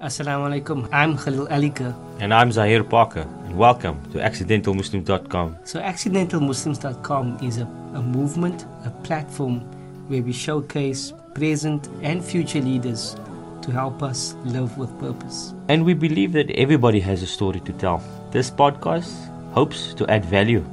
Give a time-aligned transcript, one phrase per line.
[0.00, 0.88] Assalamu alaikum.
[0.92, 1.94] I'm Khalil Alika.
[2.20, 5.56] And I'm Zahir Parker, and welcome to accidentalmuslims.com.
[5.64, 9.60] So, accidentalmuslims.com is a, a movement, a platform
[10.08, 13.14] where we showcase present and future leaders
[13.60, 15.52] to help us live with purpose.
[15.68, 18.02] And we believe that everybody has a story to tell.
[18.30, 19.12] This podcast
[19.52, 20.64] hopes to add value.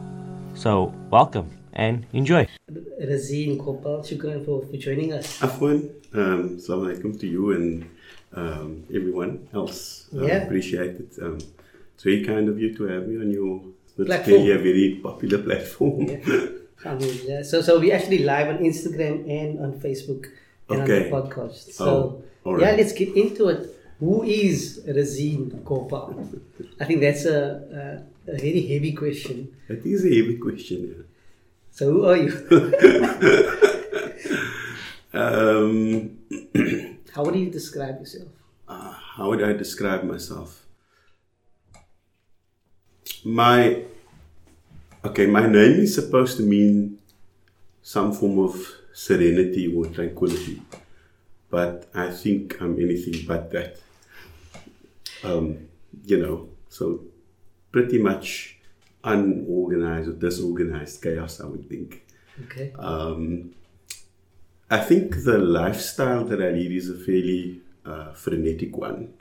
[0.55, 2.47] So, welcome and enjoy.
[2.71, 5.41] Razeen Gopal, shukran for, for joining us.
[5.41, 7.85] Afwan, um, assalamu alaikum to you and
[8.33, 10.07] um, everyone else.
[10.13, 10.43] Um, Yeah.
[10.43, 11.11] Appreciate it.
[11.21, 11.37] Um,
[11.93, 13.61] it's very kind of you to have me on your
[14.05, 14.41] Platform.
[14.41, 16.01] a very popular platform.
[16.07, 16.45] Yeah.
[16.85, 17.43] Alhamdulillah.
[17.43, 20.27] So, so we're actually live on Instagram and on Facebook
[20.69, 21.09] and Okay.
[21.11, 21.71] on the podcast.
[21.73, 23.67] So, Oh, all yeah, let's get into it.
[23.99, 26.13] Who is Razeen Gopal?
[26.79, 29.49] I think that's a, a, a very heavy question.
[29.67, 30.93] That is a heavy question.
[30.95, 31.03] Yeah.
[31.71, 32.29] So, who are you?
[35.13, 36.17] Um,
[37.17, 38.27] How would you describe yourself?
[38.67, 40.63] uh, how would I describe myself?
[43.25, 43.81] My
[45.03, 46.99] okay, my name is supposed to mean
[47.81, 48.53] some form of
[48.93, 50.61] serenity or tranquility,
[51.49, 53.77] but I think I'm anything but that.
[55.23, 55.69] Um,
[56.05, 57.01] you know, so
[57.71, 58.59] pretty much
[59.03, 62.03] unorganized or disorganized chaos, I would think.
[62.45, 62.73] Okay.
[62.77, 63.55] Um,
[64.69, 69.13] I think the lifestyle that I lead is a fairly uh, frenetic one,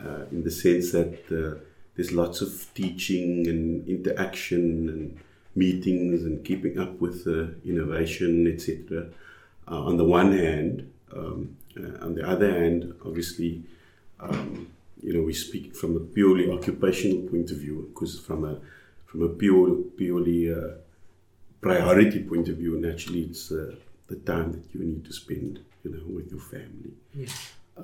[0.00, 1.60] uh, in the sense that uh,
[1.94, 5.20] there's lots of teaching and interaction and
[5.54, 7.26] meetings and keeping up with
[7.66, 9.08] innovation, etc.
[9.68, 13.62] Uh, on the one hand, um, uh, on the other hand, obviously,
[14.20, 14.68] um,
[15.02, 18.58] you know, we speak from a purely occupational point of view, because from a
[19.04, 20.68] from a pure purely uh,
[21.60, 23.52] priority point of view, naturally, it's
[24.12, 26.92] the time that you need to spend, you know, with your family.
[27.14, 27.32] Yeah.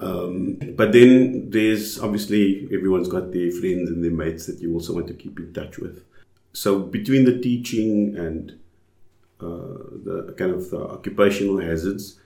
[0.06, 4.92] Um, but then there's obviously everyone's got their friends and their mates that you also
[4.94, 6.04] want to keep in touch with.
[6.52, 8.52] So between the teaching and
[9.40, 12.20] uh, the kind of the occupational hazards,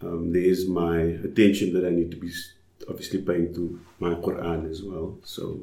[0.00, 0.98] um, there's my
[1.28, 2.30] attention that I need to be
[2.88, 5.18] obviously paying to my Quran as well.
[5.22, 5.60] So,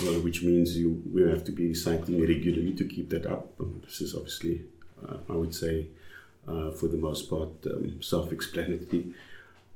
[0.00, 3.52] uh, which means you we have to be cycling regularly to keep that up.
[3.60, 4.62] Um, this is obviously,
[5.06, 5.88] uh, I would say,
[6.48, 9.06] uh, for the most part, um, self-explanatory.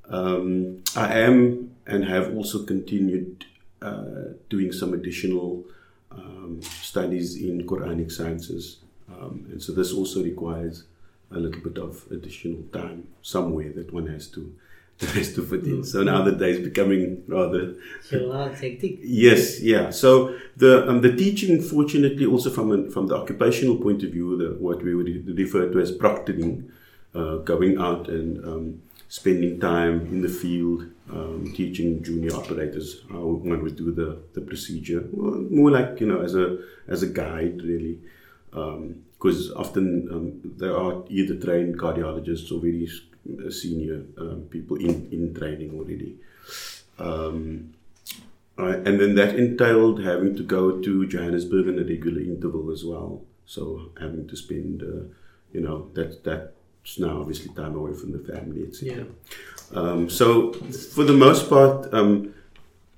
[0.09, 3.45] Um, I am and have also continued
[3.81, 5.65] uh, doing some additional
[6.11, 8.79] um, studies in Quranic sciences,
[9.09, 10.85] um, and so this also requires
[11.31, 14.55] a little bit of additional time somewhere that one has to
[14.99, 15.85] that has to fit in.
[15.85, 18.99] So now the day is becoming rather So, hectic.
[19.03, 19.91] Yes, yeah.
[19.91, 24.37] So the um, the teaching, fortunately, also from a, from the occupational point of view,
[24.37, 26.71] the, what we would refer to as proctoring,
[27.15, 33.21] uh, going out and um, spending time in the field, um, teaching junior operators how
[33.21, 36.59] one would do the, the procedure, well, more like you know as a
[36.89, 37.99] as a guide, really,
[38.51, 42.89] because often um, there are either trained cardiologists or very
[43.51, 46.17] senior um, people in in training already.
[46.99, 47.75] Um,
[48.59, 52.85] uh, and then that entailed having to go to Johannesburg in a regular interval as
[52.85, 53.23] well.
[53.47, 55.05] So having to spend, uh,
[55.53, 59.07] you know, that that's now obviously time away from the family, etc.
[59.75, 62.35] Um, so for the most part, um,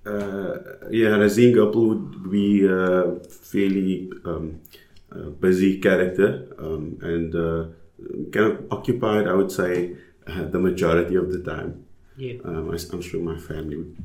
[0.04, 0.58] uh,
[0.90, 4.60] yeah, Razin Gopal would be a fairly um,
[5.40, 7.66] busy character and uh,
[8.32, 9.96] kind of occupied, I would say,
[10.26, 11.84] uh, the majority of the time.
[12.16, 12.34] Yeah.
[12.44, 13.96] Um, I, am sure my family would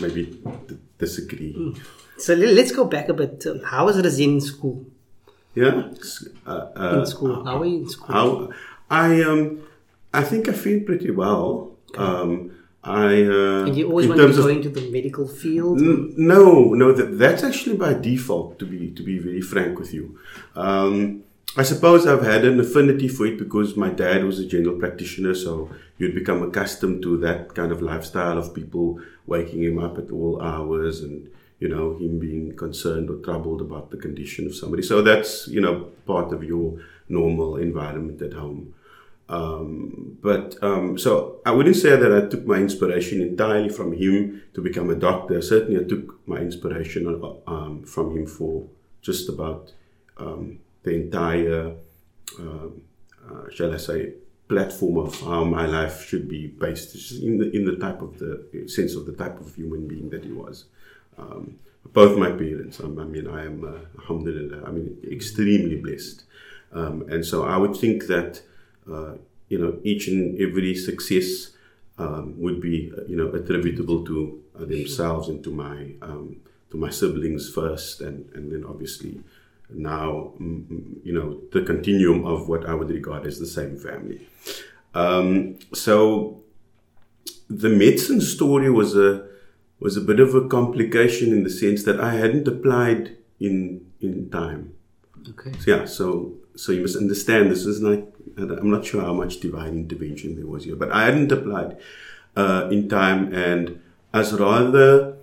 [0.00, 0.24] maybe
[0.68, 1.74] d- disagree.
[2.18, 3.44] So let- let's go back a bit.
[3.64, 4.86] How was Razin in school?
[5.54, 5.90] Yeah.
[6.46, 7.44] Uh, uh, In school.
[7.44, 8.14] How were you in school?
[8.14, 8.50] How
[8.90, 9.60] I um
[10.14, 11.72] I think I feel pretty well.
[11.96, 12.52] Um,
[12.84, 15.78] I uh, and you always in wanted to go into the medical field?
[15.80, 18.58] N- No, no, that, that's actually by default.
[18.60, 20.18] To be to be very frank with you,
[20.54, 21.24] um,
[21.56, 25.34] I suppose I've had an affinity for it because my dad was a general practitioner,
[25.34, 30.10] so you'd become accustomed to that kind of lifestyle of people waking him up at
[30.10, 31.28] all hours and
[31.58, 34.82] you know him being concerned or troubled about the condition of somebody.
[34.82, 36.78] So that's you know part of your
[37.08, 38.74] normal environment at home.
[39.28, 44.42] Um, but um, so I wouldn't say that I took my inspiration entirely from him
[44.54, 45.42] to become a doctor.
[45.42, 47.06] Certainly, I took my inspiration
[47.46, 48.66] um, from him for
[49.02, 49.72] just about
[50.16, 51.74] um, the entire,
[52.38, 52.82] um,
[53.28, 54.14] uh, shall I say,
[54.48, 58.32] platform of how my life should be based in the in the type of the
[58.76, 60.64] sense of the type of human being that he was.
[61.18, 61.58] Um,
[61.92, 66.24] both my parents, I mean, I am, uh, alhamdulillah, I mean, extremely blessed.
[66.72, 68.42] Um, and so I would think that,
[68.92, 69.14] uh,
[69.48, 71.52] you know, each and every success
[71.96, 76.36] um, would be, you know, attributable to uh, themselves and to my um,
[76.70, 79.12] to my siblings first, and and then obviously
[79.70, 83.78] now mm, mm, you know the continuum of what I would regard as the same
[83.78, 84.26] family.
[84.94, 86.42] Um, so
[87.48, 89.26] the medicine story was a
[89.80, 94.30] was a bit of a complication in the sense that I hadn't applied in in
[94.30, 94.74] time.
[95.30, 95.52] Okay.
[95.58, 97.98] So, yeah, so so you must understand this is not.
[98.36, 101.76] I'm not sure how much divine intervention there was here, but I hadn't applied
[102.36, 103.80] uh, in time, and
[104.12, 105.16] as rather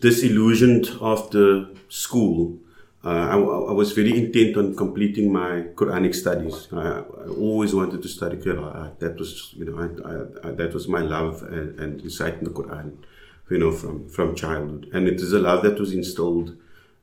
[0.00, 2.58] disillusioned after school.
[3.02, 6.68] Uh, I, I, was very intent on completing my Quranic studies.
[6.70, 8.98] I, I always wanted to study Quran.
[8.98, 9.78] That was, you know,
[10.44, 12.98] I, that was my love and, and reciting the Quran,
[13.50, 14.90] you know, from from childhood.
[14.92, 16.58] And it is a love that was instilled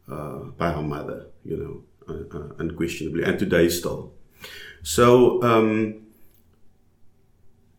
[0.07, 4.13] uh, by our mother, you know, uh, uh unquestionably, and today still.
[4.83, 6.05] So, um,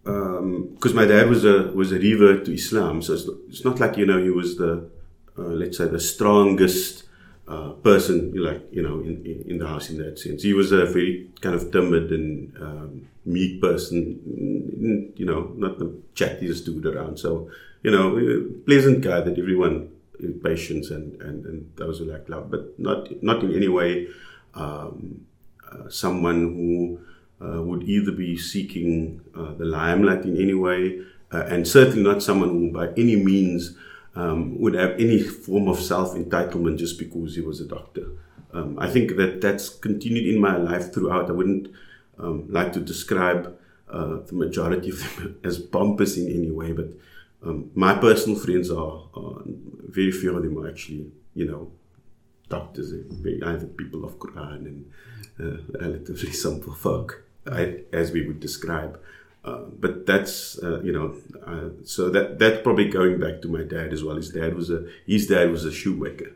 [0.02, 3.64] because um, my dad was a was a revert to Islam, so it's not, it's
[3.64, 4.90] not like you know he was the
[5.38, 7.04] uh, let's say the strongest
[7.48, 10.42] uh, person like you know in, in, in, the house in that sense.
[10.42, 15.86] He was a very kind of timid and um, meek person, you know, not the
[16.14, 17.18] chattiest dude around.
[17.18, 17.50] So
[17.82, 19.90] you know, pleasant guy that everyone
[20.20, 24.08] in patience and, and, and those who like love, but not not in any way
[24.54, 25.24] um,
[25.70, 27.00] uh, someone who
[27.40, 31.00] uh, would either be seeking uh, the limelight in any way,
[31.32, 33.76] uh, and certainly not someone who by any means
[34.18, 38.06] um, would have any form of self entitlement just because he was a doctor.
[38.52, 41.28] Um, I think that that's continued in my life throughout.
[41.28, 41.68] I wouldn't
[42.18, 43.56] um, like to describe
[43.88, 46.88] uh, the majority of them as pompous in any way, but
[47.44, 49.42] um, my personal friends are, are,
[49.88, 51.70] very few of them are actually, you know,
[52.48, 54.90] doctors, either people of Quran and
[55.40, 57.22] uh, relatively simple folk,
[57.92, 59.00] as we would describe.
[59.44, 61.14] Uh, but that's uh, you know
[61.46, 64.16] uh, so that that's probably going back to my dad as well.
[64.16, 66.32] His dad was a his dad was a shoemaker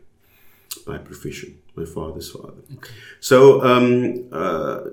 [0.87, 1.59] by profession.
[1.75, 2.63] My father's father.
[2.77, 2.91] Okay.
[3.21, 4.85] So um, uh,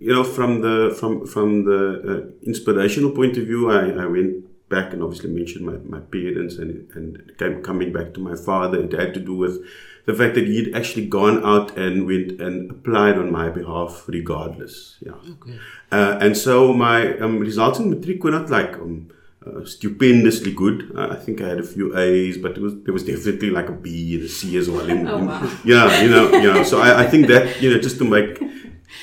[0.00, 1.82] you know from the from from the
[2.12, 6.56] uh, inspirational point of view, I, I went back and obviously mentioned my, my parents
[6.56, 8.82] and and came, coming back to my father.
[8.82, 9.64] It had to do with
[10.08, 14.96] the fact that he'd actually gone out and went and applied on my behalf regardless.
[15.04, 15.12] Yeah.
[15.34, 15.58] Okay.
[15.92, 19.10] Uh, and so my um, results in matric were not like um,
[19.46, 20.96] uh, stupendously good.
[20.96, 23.68] Uh, I think I had a few A's, but it was there was definitely like
[23.68, 24.88] a B and a C as well.
[24.94, 25.52] In, oh, wow.
[25.62, 26.62] yeah, you know, you know.
[26.62, 28.40] So I, I think that you know just to make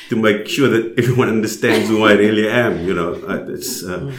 [0.10, 2.84] to make sure that everyone understands who I really am.
[2.88, 4.12] You know, uh, it's uh,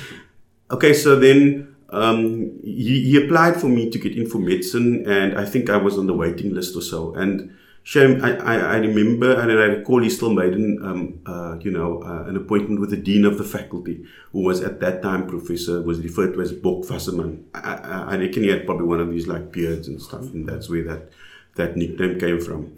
[0.70, 0.94] okay.
[0.94, 5.44] So then um, he, he, applied for me to get in for medicine, and I
[5.44, 7.14] think I was on the waiting list or so.
[7.14, 11.56] And shame, I, I, I remember and I recall he still made an, um, uh,
[11.60, 15.00] you know, uh, an appointment with the dean of the faculty, who was at that
[15.00, 17.46] time professor, was referred to as Bok Wasserman.
[17.54, 20.48] I, I, I reckon he had probably one of these like beards and stuff, and
[20.48, 21.10] that's where that
[21.54, 22.76] that nickname came from.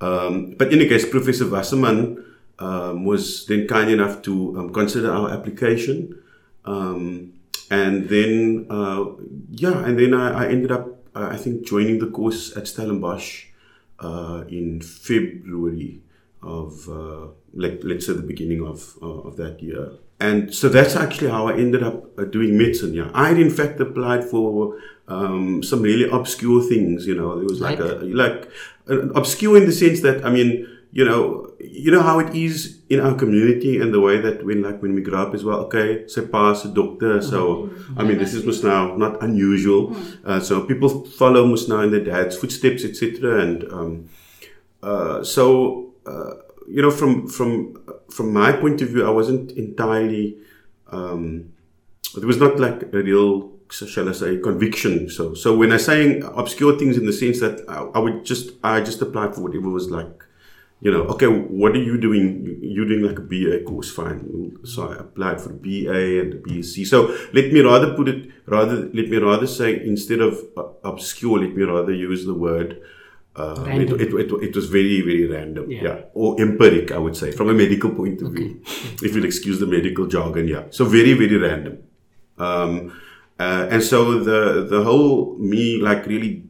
[0.00, 2.24] Um, but in any case, Professor Wasserman
[2.58, 6.22] um, was then kind enough to um, consider our application.
[6.64, 7.34] Um,
[7.70, 9.04] and then uh,
[9.50, 13.46] yeah, and then I, I ended up uh, I think joining the course at Stellenbosch
[13.98, 16.02] uh, in February
[16.42, 19.92] of uh, like let's say the beginning of uh, of that year.
[20.18, 22.94] And so that's actually how I ended up uh, doing medicine.
[22.94, 24.78] Yeah, I had in fact applied for
[25.08, 27.06] um, some really obscure things.
[27.06, 28.50] You know, it was like, like a like
[29.14, 33.00] obscure in the sense that I mean you know, you know how it is in
[33.00, 35.58] our community and the way that when like when we grow up as well.
[35.66, 37.20] Okay, say pass a doctor.
[37.20, 39.94] So I mean, this is must now not unusual.
[40.24, 43.40] Uh, so people follow must now in their dad's footsteps, etc.
[43.42, 44.08] And um,
[44.82, 46.32] uh, so uh,
[46.66, 47.76] you know, from from
[48.10, 50.38] from my point of view, I wasn't entirely.
[50.90, 51.52] Um,
[52.14, 55.10] there was not like a real shall I say, conviction.
[55.10, 58.52] So, so when I saying obscure things in the sense that I, I, would just,
[58.62, 60.22] I just applied for whatever was like
[60.80, 62.58] you know, okay, what are you doing?
[62.60, 64.58] You're doing like a BA course, fine.
[64.64, 66.86] So I applied for BA and the BSc.
[66.86, 70.38] So let me rather put it, rather, let me rather say, instead of
[70.84, 72.82] obscure, let me rather use the word,
[73.36, 75.70] uh, it, it, it, it, was very, very random.
[75.70, 75.82] Yeah.
[75.82, 76.00] yeah.
[76.14, 78.48] Or empiric, I would say, from a medical point of okay.
[78.48, 78.60] view.
[79.02, 80.64] if you'll excuse the medical jargon, yeah.
[80.70, 81.82] So very, very random.
[82.38, 82.98] Um,
[83.38, 86.44] uh, and so the, the whole me like really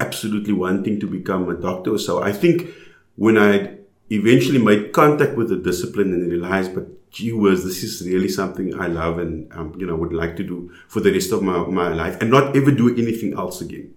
[0.00, 1.96] absolutely wanting to become a doctor.
[1.98, 2.70] So I think,
[3.16, 3.76] when I
[4.10, 8.78] eventually made contact with the discipline and realized, but gee whiz, this is really something
[8.78, 11.58] I love and, um, you know, would like to do for the rest of my,
[11.66, 13.94] my life and not ever do anything else again.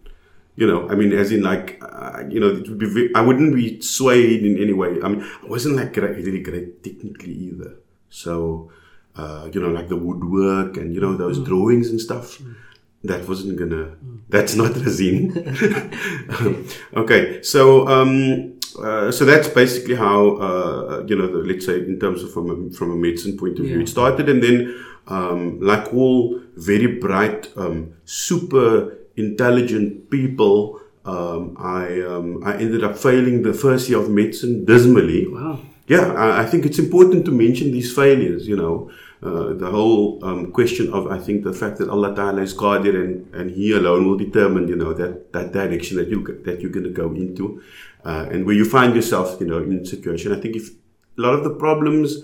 [0.55, 3.21] You know, I mean, as in like, uh, you know, it would be, very, I
[3.21, 4.97] wouldn't be swayed in any way.
[5.01, 7.77] I mean, I wasn't like great, really great technically either.
[8.09, 8.71] So,
[9.15, 11.45] uh, you know, like the woodwork and, you know, those mm.
[11.45, 12.39] drawings and stuff.
[12.39, 12.55] Mm.
[13.03, 13.95] that wasn't gonna.
[14.27, 15.31] That's not razin.
[16.95, 21.99] okay, so um, uh, so that's basically how uh, you know, the, let's say, in
[21.99, 23.83] terms of from a, from a medicine point of view, Yeah.
[23.83, 32.01] it started, and then um, like all very bright, um, super intelligent people, um, I
[32.01, 35.27] um, I ended up failing the first year of medicine dismally.
[35.27, 35.59] Wow.
[35.87, 38.47] Yeah, I, I think it's important to mention these failures.
[38.47, 38.91] You know,
[39.23, 42.93] uh, the whole um, question of I think the fact that Allah Taala is Qadir
[43.03, 46.71] and, and He alone will determine you know that that direction that you that you're
[46.77, 47.61] going to go into,
[48.05, 50.31] uh, and where you find yourself you know in a situation.
[50.31, 52.17] I think if a lot of the problems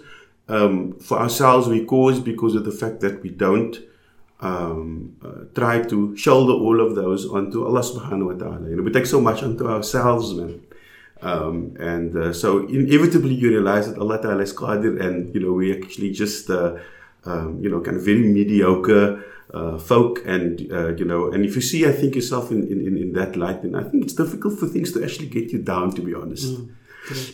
[0.47, 3.77] um, for ourselves we cause because of the fact that we don't
[4.41, 8.69] um, uh, try to shoulder all of those onto Allah Subhanahu wa Taala.
[8.69, 10.61] You know, we take so much onto ourselves, man.
[11.21, 15.53] Um, and uh, so inevitably you realize that Allah Ta'ala is Qadir and, you know,
[15.53, 16.75] we actually just, uh,
[17.23, 19.23] um, you know, kind of very mediocre
[19.53, 20.21] uh, folk.
[20.25, 23.35] And, uh, you know, and if you see, I think yourself in, in, in that
[23.35, 26.13] light, then I think it's difficult for things to actually get you down, to be
[26.13, 26.59] honest.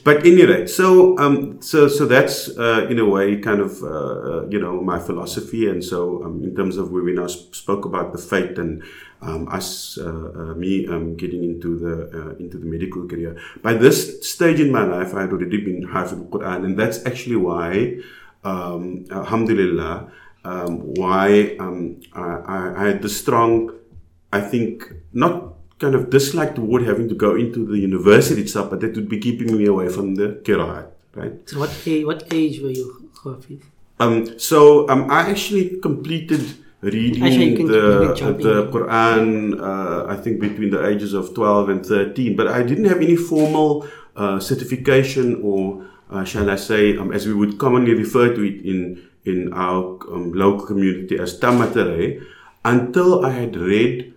[0.03, 4.47] But anyway, so um, so so that's uh, in a way kind of uh, uh,
[4.49, 7.85] you know my philosophy, and so um, in terms of where we now sp- spoke
[7.85, 8.83] about the fate and
[9.21, 13.37] um, us uh, uh, me um, getting into the uh, into the medical career.
[13.61, 17.37] By this stage in my life, I had already been Hafiz al-Quran, and that's actually
[17.37, 17.97] why,
[18.43, 20.11] um, Alhamdulillah,
[20.43, 23.71] um, why um, I, I, had the strong,
[24.33, 28.79] I think not kind of dislike toward having to go into the university itself, but
[28.81, 31.49] that would be keeping me away from the Qiraat, right?
[31.49, 33.61] So what age, what age were you, Hafiz?
[33.99, 36.41] Um, so um, I actually completed
[36.81, 42.35] reading Actually, the, the Quran, uh, I think between the ages of 12 and 13,
[42.35, 47.27] but I didn't have any formal uh, certification or, uh, shall I say, um, as
[47.27, 52.23] we would commonly refer to it in, in our um, local community as Tamatare,
[52.65, 54.13] until I had read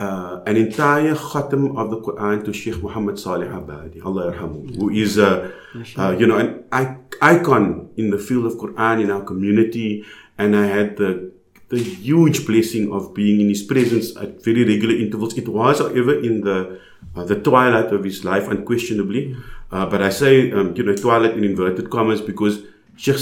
[0.00, 4.90] uh, an entire khatam of the Quran to Sheikh Muhammad Salih Abadi, Allah yarhamu, who
[4.90, 5.52] is a,
[5.96, 10.04] uh, you know, an icon in the field of Quran in our community.
[10.38, 11.32] And I had the,
[11.68, 15.36] the huge blessing of being in his presence at very regular intervals.
[15.36, 16.80] It was, however, in the,
[17.16, 19.36] uh, the twilight of his life, unquestionably.
[19.72, 22.62] Uh, but I say, um, you know, twilight in inverted commas because
[22.96, 23.16] Sheikh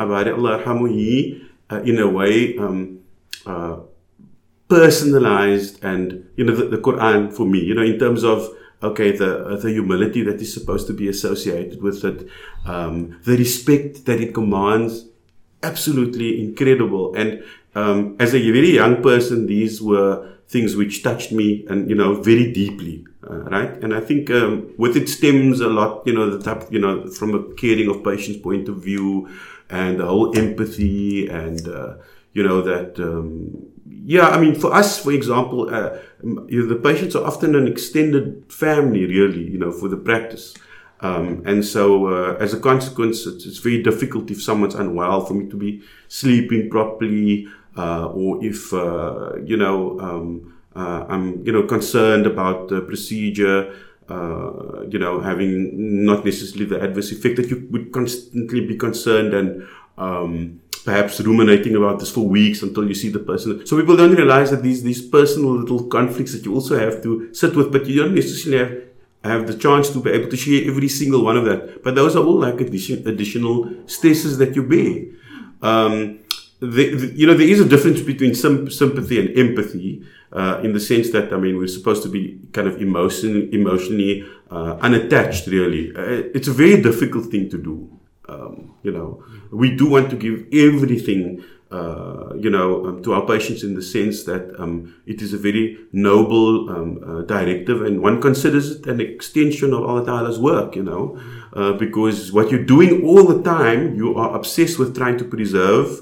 [0.00, 3.00] Abadi, Allah yarhamu, he, uh, in a way, um,
[3.46, 3.76] uh,
[4.70, 8.48] personalized and you know the, the Quran for me you know in terms of
[8.82, 12.28] okay the uh, the humility that is supposed to be associated with it
[12.66, 15.06] um, the respect that it commands
[15.62, 17.14] absolutely incredible.
[17.14, 21.96] And um, as a very young person these were things which touched me and you
[21.96, 23.72] know very deeply uh, right?
[23.82, 27.08] And I think um, with it stems a lot you know the type you know
[27.10, 29.28] from a caring of patients point of view
[29.70, 31.94] and the whole empathy and uh,
[32.32, 36.76] you know that um, yeah i mean for us for example uh, you know, the
[36.76, 40.54] patients are often an extended family really you know for the practice.
[41.02, 45.32] Um, and so uh, as a consequence it's, it's very difficult if someone's unwell for
[45.32, 51.52] me to be sleeping properly uh, or if uh, you know um, uh, i'm you
[51.52, 53.74] know concerned about the procedure
[54.10, 59.32] uh, you know, having not necessarily the adverse effect that you would constantly be concerned
[59.34, 59.66] and
[59.98, 63.64] um, perhaps ruminating about this for weeks until you see the person.
[63.66, 67.32] So people don't realize that these these personal little conflicts that you also have to
[67.34, 68.72] sit with, but you don't necessarily have
[69.22, 71.82] have the chance to be able to share every single one of that.
[71.84, 75.04] But those are all like addition, additional stresses that you bear.
[75.62, 76.20] Um,
[76.60, 80.72] the, the, you know, there is a difference between sym- sympathy and empathy, uh, in
[80.72, 85.46] the sense that I mean, we're supposed to be kind of emotion, emotionally uh, unattached.
[85.46, 87.90] Really, uh, it's a very difficult thing to do.
[88.28, 93.26] Um, you know, we do want to give everything, uh, you know, um, to our
[93.26, 98.00] patients in the sense that um, it is a very noble um, uh, directive, and
[98.00, 100.76] one considers it an extension of Allah Ta'ala's work.
[100.76, 101.20] You know,
[101.54, 106.00] uh, because what you're doing all the time, you are obsessed with trying to preserve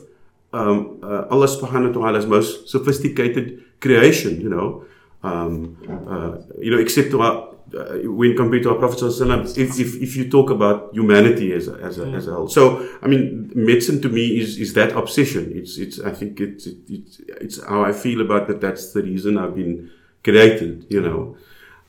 [0.53, 4.85] um, Allah subhanahu wa ta'ala's most sophisticated creation, you know.
[5.23, 5.77] Um,
[6.09, 10.31] uh, you know, except our, uh, when compared to our Prophet if, if, if you
[10.31, 12.49] talk about humanity as a, as a, as a whole.
[12.49, 15.51] So, I mean, medicine to me is, is that obsession.
[15.55, 18.61] It's, it's, I think it's, it's, it's how I feel about that.
[18.61, 19.91] That's the reason I've been
[20.23, 21.37] created, you know.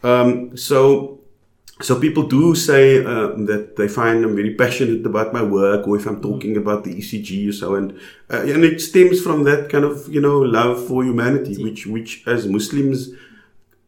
[0.02, 1.19] Um, so,
[1.82, 5.96] so people do say uh, that they find I'm very passionate about my work, or
[5.96, 7.98] if I'm talking about the ECG or so, and
[8.30, 12.24] uh, and it stems from that kind of you know love for humanity, which which
[12.28, 13.12] as Muslims,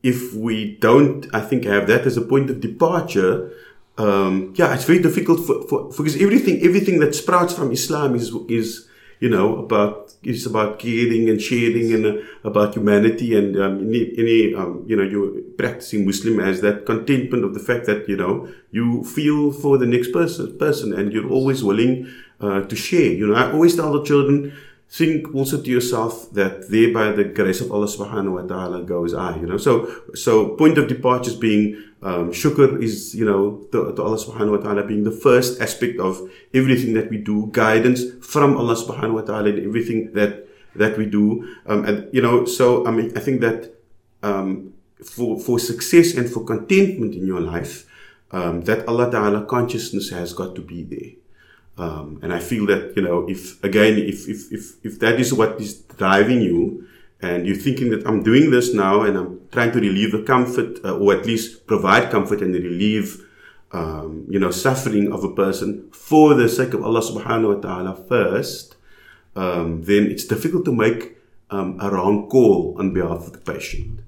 [0.04, 3.52] if we don't, I think have that as a point of departure.
[3.98, 8.34] Um, yeah, it's very difficult for, for because everything everything that sprouts from Islam is
[8.48, 8.88] is
[9.22, 12.14] you know, about it's about caring and sharing and uh,
[12.44, 17.46] about humanity and um, any, any um, you know, you're practicing Muslim as that contentment
[17.46, 21.30] of the fact that you know you feel for the next person, person, and you're
[21.30, 22.12] always willing
[22.42, 23.12] uh, to share.
[23.12, 24.54] You know, I always tell the children
[24.92, 29.14] think also to yourself that there by the grace of Allah subhanahu wa ta'ala goes
[29.14, 29.58] I, you know.
[29.58, 34.18] So so point of departure is being um, shukr is, you know, to, to Allah
[34.18, 36.20] subhanahu wa ta'ala being the first aspect of
[36.54, 41.06] everything that we do, guidance from Allah subhanahu wa ta'ala in everything that that we
[41.06, 41.48] do.
[41.68, 43.72] Um, and you know, so I mean I think that
[44.24, 47.88] um, for for success and for contentment in your life,
[48.32, 51.21] um, that Allah Ta'ala consciousness has got to be there.
[51.78, 55.34] Um, and I feel that, you know, if again, if, if, if, if that is
[55.34, 56.88] what is driving you
[57.22, 60.84] and you're thinking that I'm doing this now and I'm trying to relieve the comfort
[60.84, 63.26] uh, or at least provide comfort and relieve,
[63.72, 67.96] um, you know, suffering of a person for the sake of Allah subhanahu wa ta'ala
[67.96, 68.76] first,
[69.36, 71.18] um, then it's difficult to make
[71.50, 74.02] um, a wrong call on behalf of the patient.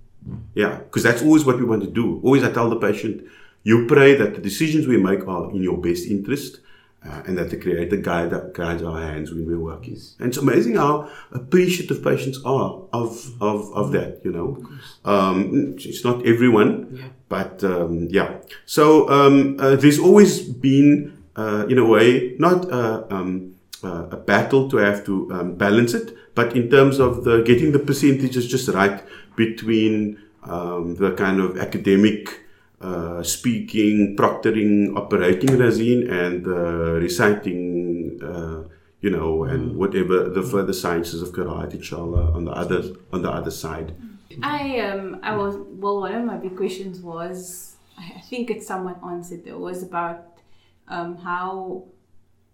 [0.53, 2.19] Yeah, because that's always what we want to do.
[2.23, 3.23] Always I tell the patient,
[3.63, 6.59] you pray that the decisions we make are in your best interest
[7.07, 9.97] uh, and that the Creator guide, guides our hands when we're working.
[10.19, 14.21] And it's amazing how appreciative patients are of of, of that.
[14.23, 14.65] You know,
[15.05, 17.09] um, it's not everyone, Yeah.
[17.29, 18.37] but um, yeah.
[18.65, 20.91] So um, uh, there's always been,
[21.35, 25.93] uh, in a way, not a, um, uh, a battle to have to um, balance
[25.93, 29.03] it, but in terms of the getting the percentages just right
[29.35, 32.39] between um, the kind of academic
[32.83, 38.67] uh, speaking, proctoring, operating razin, and uh, reciting, uh,
[38.99, 43.31] you know, and whatever the further sciences of Qur'an, inshallah, on the other on the
[43.31, 43.95] other side.
[44.41, 48.67] I um I was well one of my big questions was I I think it's
[48.67, 50.39] someone answered It was about
[50.87, 51.85] um how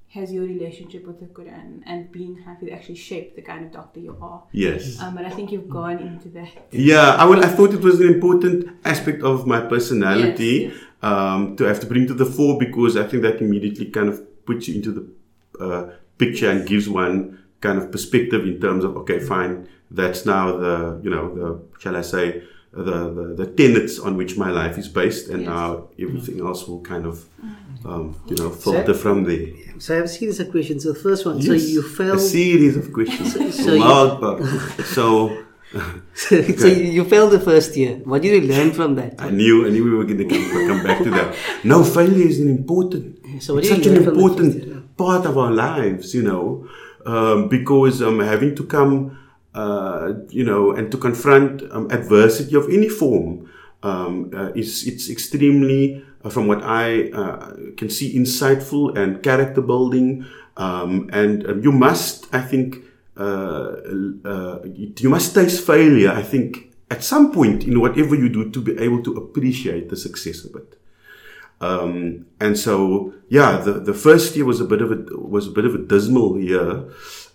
[0.09, 3.99] has your relationship with the Quran and being happy actually shaped the kind of doctor
[3.99, 4.43] you are.
[4.51, 4.99] Yes.
[4.99, 6.49] Um, and I think you've gone into that.
[6.71, 10.83] Yeah, I well, I thought it was an important aspect of my personality Yes, yes.
[11.01, 14.17] Um, to have to bring to the fore because I think that immediately kind of
[14.45, 18.97] puts you into the uh, picture and gives one kind of perspective in terms of
[18.97, 23.97] okay, fine, that's now the you know the shall I say the the, the tenets
[23.99, 25.49] on which my life is based, and Yes.
[25.49, 27.25] now everything else will kind of
[27.85, 29.47] um, you know filter from there.
[29.79, 30.83] So I have a series of questions.
[30.83, 33.33] So the first one, so you you a series of questions.
[33.65, 34.83] so you- Allahu Akbar.
[34.83, 35.43] so.
[36.15, 37.97] so you, you failed the first year.
[38.03, 39.21] What did you learn from that?
[39.21, 41.35] I knew, I knew we were going to come, come back to that.
[41.63, 46.15] No, failure is an important, So such you an the important part of our lives,
[46.15, 46.67] you know,
[47.05, 49.19] um, because um, having to come,
[49.53, 53.47] uh, you know, and to confront um, adversity of any form
[53.83, 60.25] um, uh, is it's extremely, from what I uh, can see, insightful and character building.
[60.57, 62.77] Um, and um, you must, I think,
[63.15, 63.75] uh,
[64.25, 66.11] uh, you must taste failure.
[66.11, 69.95] I think at some point in whatever you do to be able to appreciate the
[69.95, 70.75] success of it.
[71.61, 75.51] Um, and so, yeah, the, the first year was a bit of a was a
[75.51, 76.89] bit of a dismal year.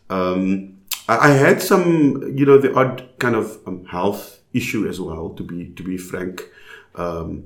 [0.08, 5.00] Um, I, I had some, you know, the odd kind of um, health issue as
[5.00, 5.30] well.
[5.30, 6.42] To be to be frank,
[6.94, 7.44] um,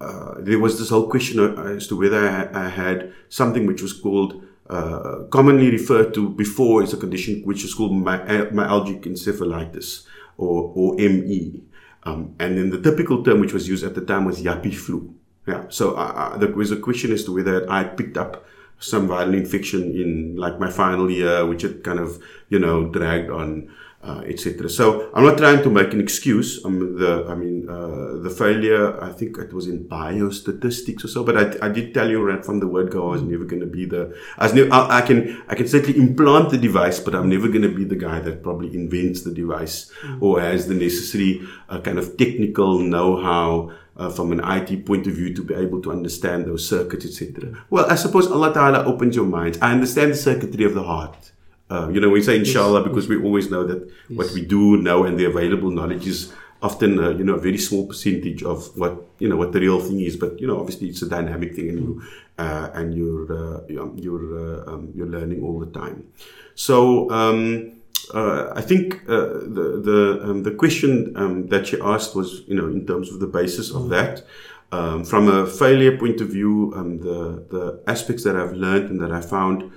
[0.00, 3.92] uh, there was this whole question as to whether I, I had something which was
[3.92, 10.06] called uh, commonly referred to before as a condition which is called my, myalgic encephalitis
[10.36, 11.62] or, or ME.
[12.02, 15.14] Um, and then the typical term which was used at the time was yuppie flu.
[15.46, 15.64] Yeah.
[15.68, 18.44] So uh, uh, there was a question as to whether I picked up
[18.78, 23.30] some viral infection in like my final year, which had kind of, you know, dragged
[23.30, 23.70] on,
[24.02, 24.68] uh, etc.
[24.68, 26.64] So I'm not trying to make an excuse.
[26.64, 31.24] Um, the, I mean, uh, the failure, I think it was in biostatistics or so,
[31.24, 33.60] but I, I did tell you right from the word go, I was never going
[33.60, 37.00] to be the, I was never, I, I can, I can certainly implant the device,
[37.00, 40.68] but I'm never going to be the guy that probably invents the device or has
[40.68, 45.42] the necessary uh, kind of technical know-how uh, from an IT point of view to
[45.42, 47.64] be able to understand those circuits, etc.
[47.70, 49.58] Well, I suppose Allah Ta'ala opens your mind.
[49.62, 51.32] I understand the circuitry of the heart.
[51.68, 55.04] Uh, you know, we say inshallah because we always know that what we do know
[55.04, 59.04] and the available knowledge is often, uh, you know, a very small percentage of what,
[59.18, 60.16] you know, what the real thing is.
[60.16, 62.02] But, you know, obviously it's a dynamic thing and you,
[62.38, 66.06] uh, and you're, uh, you're, uh, um, you're learning all the time.
[66.54, 67.72] So, um,
[68.14, 69.16] uh, I think uh,
[69.56, 73.18] the the um, the question um, that you asked was, you know, in terms of
[73.18, 74.24] the basis of that.
[74.72, 79.00] Um, from a failure point of view, um, the the aspects that I've learned and
[79.00, 79.72] that I found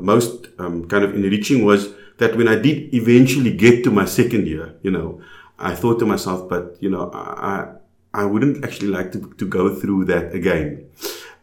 [0.00, 4.46] most um, kind of enriching was that when I did eventually get to my second
[4.46, 5.20] year, you know,
[5.58, 7.68] I thought to myself, but you know, I
[8.14, 10.86] I wouldn't actually like to to go through that again.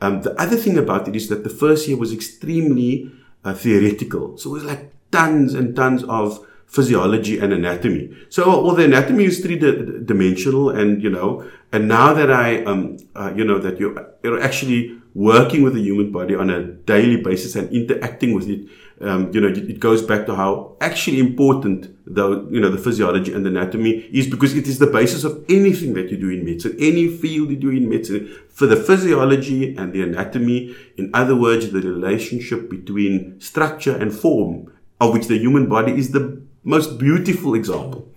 [0.02, 3.12] Um, the other thing about it is that the first year was extremely
[3.44, 4.38] uh, theoretical.
[4.38, 8.16] So it was like tons and tons of physiology and anatomy.
[8.30, 12.98] So, well, the anatomy is three dimensional, and you know, and now that I, um,
[13.16, 17.22] uh, you know, that you're, you're actually working with the human body on a daily
[17.22, 18.68] basis and interacting with it,
[19.02, 23.34] um, you know, it goes back to how actually important the, you know, the physiology
[23.34, 26.44] and the anatomy is because it is the basis of anything that you do in
[26.44, 30.76] medicine, any field you do in medicine, for the physiology and the anatomy.
[30.98, 36.12] In other words, the relationship between structure and form, of which the human body is
[36.12, 38.10] the most beautiful example.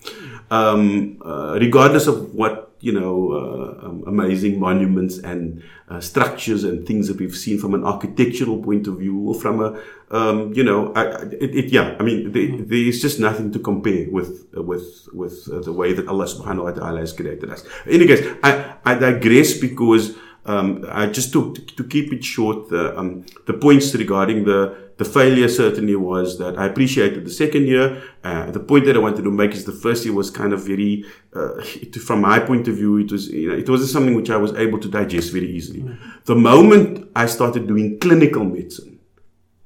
[0.53, 6.85] Um, uh, regardless of what you know, uh, um, amazing monuments and uh, structures and
[6.85, 10.65] things that we've seen from an architectural point of view or from a, um, you
[10.65, 11.05] know, I,
[11.45, 12.69] it, it, yeah, I mean, there, mm.
[12.69, 16.25] there is just nothing to compare with, uh, with, with uh, the way that Allah
[16.25, 17.65] subhanahu wa ta'ala has created us.
[17.87, 22.69] In any case, I, I digress because, um, I just to, to keep it short,
[22.69, 27.66] the, um, the points regarding the, the failure certainly was that I appreciated the second
[27.66, 28.02] year.
[28.22, 30.64] Uh, the point that I wanted to make is the first year was kind of
[30.64, 34.14] very, uh, it, from my point of view, it was, you know, it wasn't something
[34.14, 35.81] which I was able to digest very easily.
[35.81, 36.11] Mm-hmm.
[36.24, 38.98] The moment I started doing clinical medicine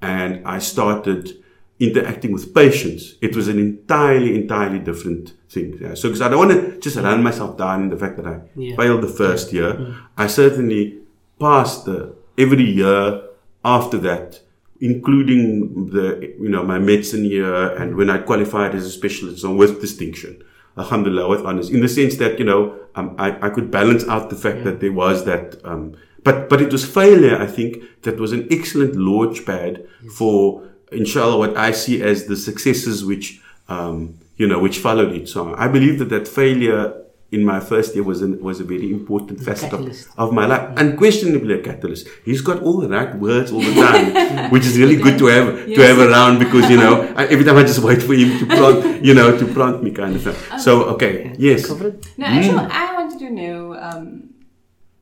[0.01, 1.43] and I started
[1.79, 5.77] interacting with patients, it was an entirely, entirely different thing.
[5.81, 5.95] Yeah.
[5.95, 8.41] So, because I don't want to just run myself down in the fact that I
[8.55, 8.77] yeah.
[8.77, 10.01] failed the first year, mm-hmm.
[10.17, 10.99] I certainly
[11.39, 13.23] passed the, every year
[13.65, 14.41] after that
[14.81, 19.55] including the, you know, my medicine year and when I qualified as a specialist so
[19.55, 20.43] with distinction.
[20.79, 24.29] Alhamdulillah, with honors, in the sense that, you know, um, I, I could balance out
[24.29, 24.65] the fact yeah.
[24.65, 28.47] that there was that, um, but, but it was failure, I think, that was an
[28.51, 30.13] excellent launch pad yes.
[30.13, 35.31] for, inshallah, what I see as the successes which, um, you know, which followed it.
[35.31, 38.91] So I believe that that failure in my first year was an, was a very
[38.91, 39.83] important facet of,
[40.17, 40.73] of, my life.
[40.77, 42.07] Unquestionably a catalyst.
[42.25, 45.69] He's got all the right words all the time, which is really good to have
[45.69, 45.77] yes.
[45.77, 48.47] to have around because you know I, every time I just wait for him to
[48.47, 50.35] prompt you know to prompt me kind of thing.
[50.35, 50.59] Okay.
[50.59, 51.69] So okay, yes.
[51.69, 52.71] No, actually, mm.
[52.71, 54.31] I wanted to know um,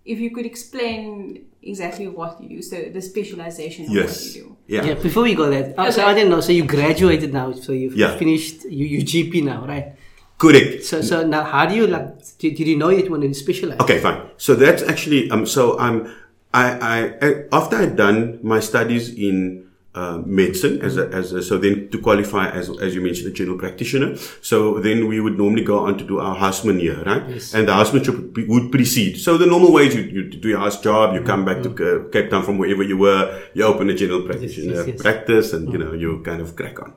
[0.05, 2.63] if you could explain exactly what you do.
[2.63, 4.09] So the specialization of yes.
[4.09, 4.57] what you do.
[4.67, 4.85] Yeah.
[4.85, 4.95] yeah.
[4.95, 5.91] Before we go there, okay.
[5.91, 6.41] so I didn't know.
[6.41, 7.53] So you graduated now.
[7.53, 8.17] So you've yeah.
[8.17, 8.65] finished.
[8.65, 9.95] You you GP now, right?
[10.39, 10.85] Correct.
[10.85, 12.19] So, so now, how do you like?
[12.39, 13.79] Did, did you know it when you specialize?
[13.81, 14.29] Okay, fine.
[14.37, 15.47] So that's actually um.
[15.47, 16.13] So I'm
[16.53, 19.64] I I after I'd done my studies in
[19.95, 23.31] uh, medicine as a, as a, so then to qualify as as you mentioned a
[23.31, 24.17] general practitioner.
[24.43, 27.23] So then we would normally go on to do our houseman year right?
[27.29, 27.55] Yes.
[27.55, 29.19] and the housemanship would, would precede.
[29.19, 31.77] So the normal ways you, you do your house job you come back mm-hmm.
[31.77, 35.53] to Cape Town from wherever you were you open a general practitioner yes, yes, practice
[35.53, 35.73] and mm-hmm.
[35.73, 36.95] you know you kind of crack on.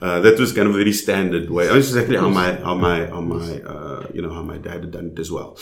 [0.00, 1.66] Uh, that was kind of a very standard way.
[1.66, 4.80] This is exactly how my how my how my uh, you know how my dad
[4.80, 5.56] had done it as well.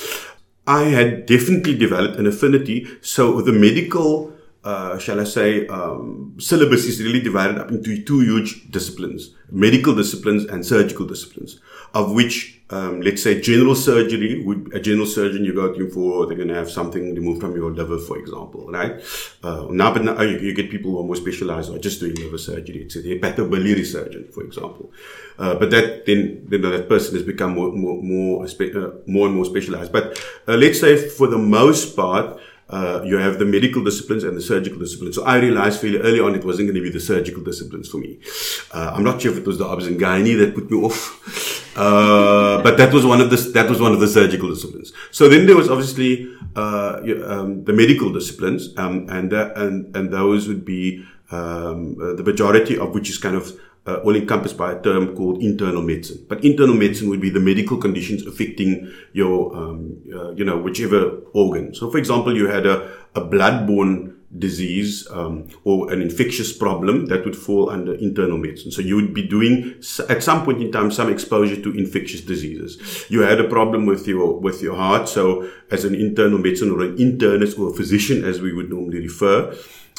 [0.66, 4.37] I had definitely developed an affinity so the medical
[4.68, 9.94] uh, shall I say, um, syllabus is really divided up into two huge disciplines, medical
[9.94, 11.58] disciplines and surgical disciplines,
[11.94, 16.26] of which, um, let's say general surgery would, a general surgeon you go to for,
[16.26, 19.00] they're going to have something removed from your liver, for example, right?
[19.42, 22.14] Uh, now, but now you, you, get people who are more specialized or just doing
[22.16, 22.82] liver surgery.
[22.82, 24.92] It's a hepatobiliary surgeon, for example.
[25.38, 29.34] Uh, but that then, then that person has become more, more, more, uh, more and
[29.34, 29.92] more specialized.
[29.92, 32.38] But uh, let's say for the most part,
[32.70, 35.16] uh, you have the medical disciplines and the surgical disciplines.
[35.16, 37.98] So I realized fairly early on it wasn't going to be the surgical disciplines for
[37.98, 38.18] me.
[38.72, 41.76] Uh, I'm not sure if it was the obs and gynae that put me off,
[41.76, 44.92] uh, but that was one of the that was one of the surgical disciplines.
[45.10, 50.46] So then there was obviously uh, um, the medical disciplines, um, and and and those
[50.46, 54.72] would be um, uh, the majority of which is kind of uh, all encompassed by
[54.72, 56.26] a term called internal medicine.
[56.28, 61.02] But internal medicine would be the medical conditions affecting your, um, uh, you know, whichever
[61.32, 61.74] organ.
[61.74, 62.76] So, for example, you had a,
[63.14, 68.70] a bloodborne disease um, or an infectious problem that would fall under internal medicine.
[68.70, 69.76] So you would be doing
[70.10, 73.06] at some point in time some exposure to infectious diseases.
[73.08, 75.08] You had a problem with your with your heart.
[75.08, 79.00] So as an internal medicine or an internist or a physician, as we would normally
[79.00, 79.56] refer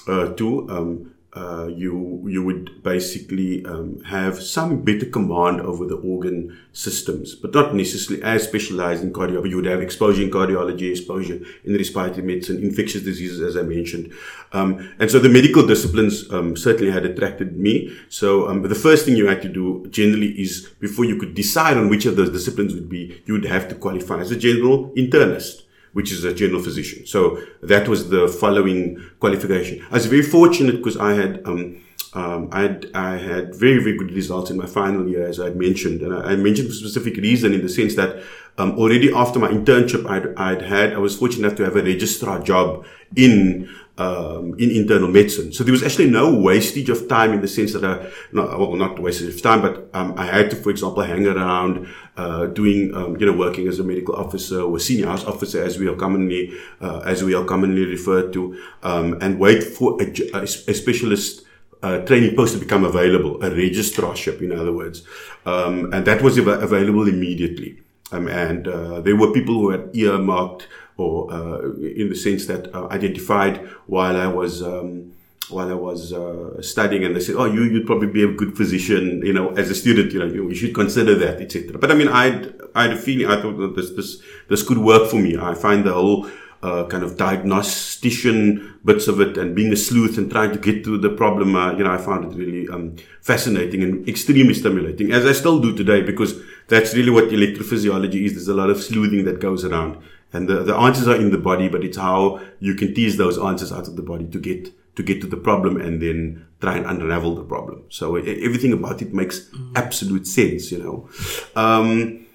[0.07, 5.95] uh, to, um, uh, you you would basically um, have some better command over the
[5.95, 9.51] organ systems, but not necessarily as specialized in cardiology.
[9.51, 14.11] You would have exposure in cardiology, exposure in respiratory medicine, infectious diseases, as I mentioned.
[14.51, 17.95] Um, and so the medical disciplines um, certainly had attracted me.
[18.09, 21.77] So um, the first thing you had to do generally is before you could decide
[21.77, 24.89] on which of those disciplines would be, you would have to qualify as a general
[24.97, 27.05] internist which is a general physician.
[27.05, 29.85] So that was the following qualification.
[29.91, 31.81] I was very fortunate because I had um,
[32.13, 35.51] um, I, had, I had very, very good results in my final year, as I
[35.51, 36.01] mentioned.
[36.01, 38.23] And I, I mentioned for specific reason in the sense that
[38.57, 41.83] um, already after my internship, I'd, I'd had, I was fortunate enough to have a
[41.83, 43.69] registrar job in
[43.99, 45.51] um, in internal medicine.
[45.51, 48.75] So there was actually no wastage of time in the sense that I, not, well,
[48.75, 52.95] not wastage of time, but um, I had to, for example, hang around uh, doing,
[52.95, 55.95] um, you know, working as a medical officer or senior house officer, as we are
[55.95, 60.05] commonly, uh, as we are commonly referred to, um, and wait for a,
[60.37, 61.45] a, specialist.
[61.81, 65.03] Uh, training post to become available, a registrarship, in other words,
[65.45, 67.79] um, and that was av- available immediately.
[68.11, 70.67] Um, and uh, there were people who had earmarked
[70.99, 71.61] or uh,
[72.01, 73.57] in the sense that uh, identified
[73.87, 75.13] while I was um,
[75.49, 78.55] while I was uh, studying, and they said, "Oh, you you'd probably be a good
[78.55, 81.95] physician, you know, as a student, you know, you, should consider that, etc." But I
[81.95, 85.17] mean, I I had a feeling I thought that this this this could work for
[85.17, 85.37] me.
[85.37, 86.27] I find the whole
[86.61, 90.83] uh, kind of diagnostician bits of it and being a sleuth and trying to get
[90.83, 95.11] to the problem, uh, you know, I found it really um, fascinating and extremely stimulating,
[95.11, 98.33] as I still do today, because that's really what electrophysiology is.
[98.33, 100.01] There's a lot of sleuthing that goes around.
[100.31, 103.37] And the, the answers are in the body, but it's how you can tease those
[103.39, 106.75] answers out of the body to get to get to the problem and then try
[106.75, 107.83] and unravel the problem.
[107.89, 109.71] So everything about it makes mm.
[109.75, 111.09] absolute sense, you know.
[111.55, 112.25] Um,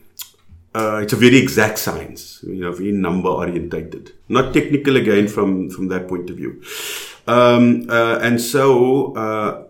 [0.75, 5.71] uh, it's a very exact science, you know, very number orientated, not technical again from
[5.71, 6.63] from that point of view.
[7.29, 9.65] Um, uh, and so, uh,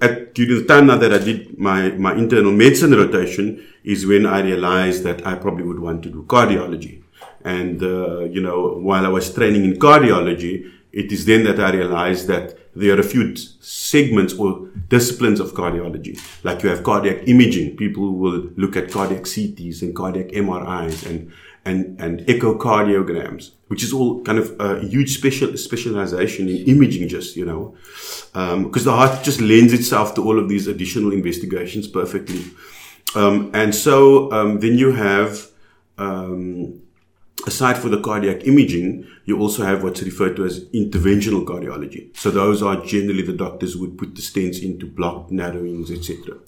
[0.00, 4.26] at, during the time now that I did my my internal medicine rotation, is when
[4.26, 7.01] I realized that I probably would want to do cardiology.
[7.44, 11.72] And, uh, you know, while I was training in cardiology, it is then that I
[11.72, 16.18] realized that there are a few segments or disciplines of cardiology.
[16.42, 17.76] Like you have cardiac imaging.
[17.76, 21.32] People will look at cardiac CTs and cardiac MRIs and,
[21.64, 27.36] and, and echocardiograms, which is all kind of a huge special specialization in imaging just,
[27.36, 27.74] you know,
[28.32, 32.44] because um, the heart just lends itself to all of these additional investigations perfectly.
[33.14, 35.46] Um, and so um, then you have
[35.98, 36.81] um,
[37.46, 42.16] aside for the cardiac imaging, you also have what's referred to as interventional cardiology.
[42.16, 46.38] So those are generally the doctors would put the stents into blocked narrowings, etc.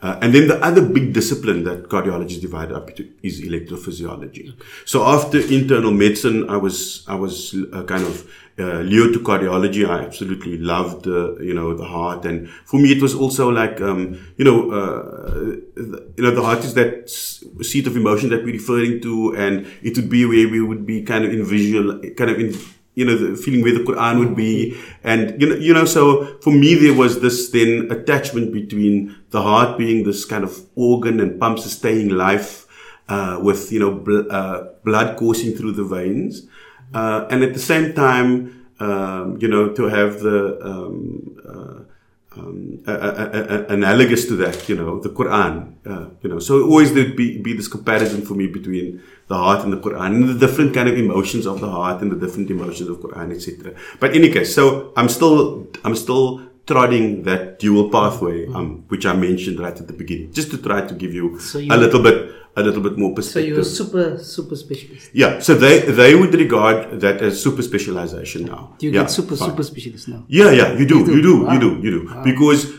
[0.00, 4.54] Uh, and then the other big discipline that cardiology is divided up into is electrophysiology.
[4.84, 9.88] So after internal medicine, I was I was uh, kind of uh, lured to cardiology.
[9.88, 13.80] I absolutely loved the you know the heart, and for me it was also like
[13.80, 15.56] um, you know uh,
[16.16, 19.96] you know the heart is that seat of emotion that we're referring to, and it
[19.96, 22.52] would be where we would be kind of in visual, kind of in
[22.98, 24.76] you know, the feeling where the Quran would be.
[25.04, 29.40] And, you know, you know, so for me, there was this then attachment between the
[29.40, 32.66] heart being this kind of organ and pump sustaining life,
[33.08, 36.48] uh, with, you know, bl- uh, blood coursing through the veins.
[36.94, 42.82] Uh, and at the same time, um, you know, to have the, um, uh, um,
[42.86, 46.94] a, a, a, analogous to that, you know, the Quran, uh, you know, so always
[46.94, 50.46] there'd be, be this comparison for me between the heart and the Quran and the
[50.46, 53.74] different kind of emotions of the heart and the different emotions of Quran, etc.
[53.98, 59.04] But in any case, so I'm still, I'm still treading that dual pathway, um, which
[59.06, 61.78] I mentioned right at the beginning, just to try to give you, so you a
[61.84, 62.18] little bit
[62.56, 63.50] a little bit more perspective.
[63.50, 65.10] So you're super super specialist.
[65.12, 65.38] Yeah.
[65.40, 68.74] So they they would regard that as super specialization now.
[68.78, 69.48] Do you yeah, get super fine.
[69.50, 70.24] super specialist now?
[70.28, 70.72] Yeah, yeah.
[70.78, 70.98] You do.
[70.98, 71.16] You do.
[71.16, 71.44] You do.
[71.44, 71.52] Wow.
[71.54, 72.02] You do, you do.
[72.06, 72.22] Wow.
[72.22, 72.72] Because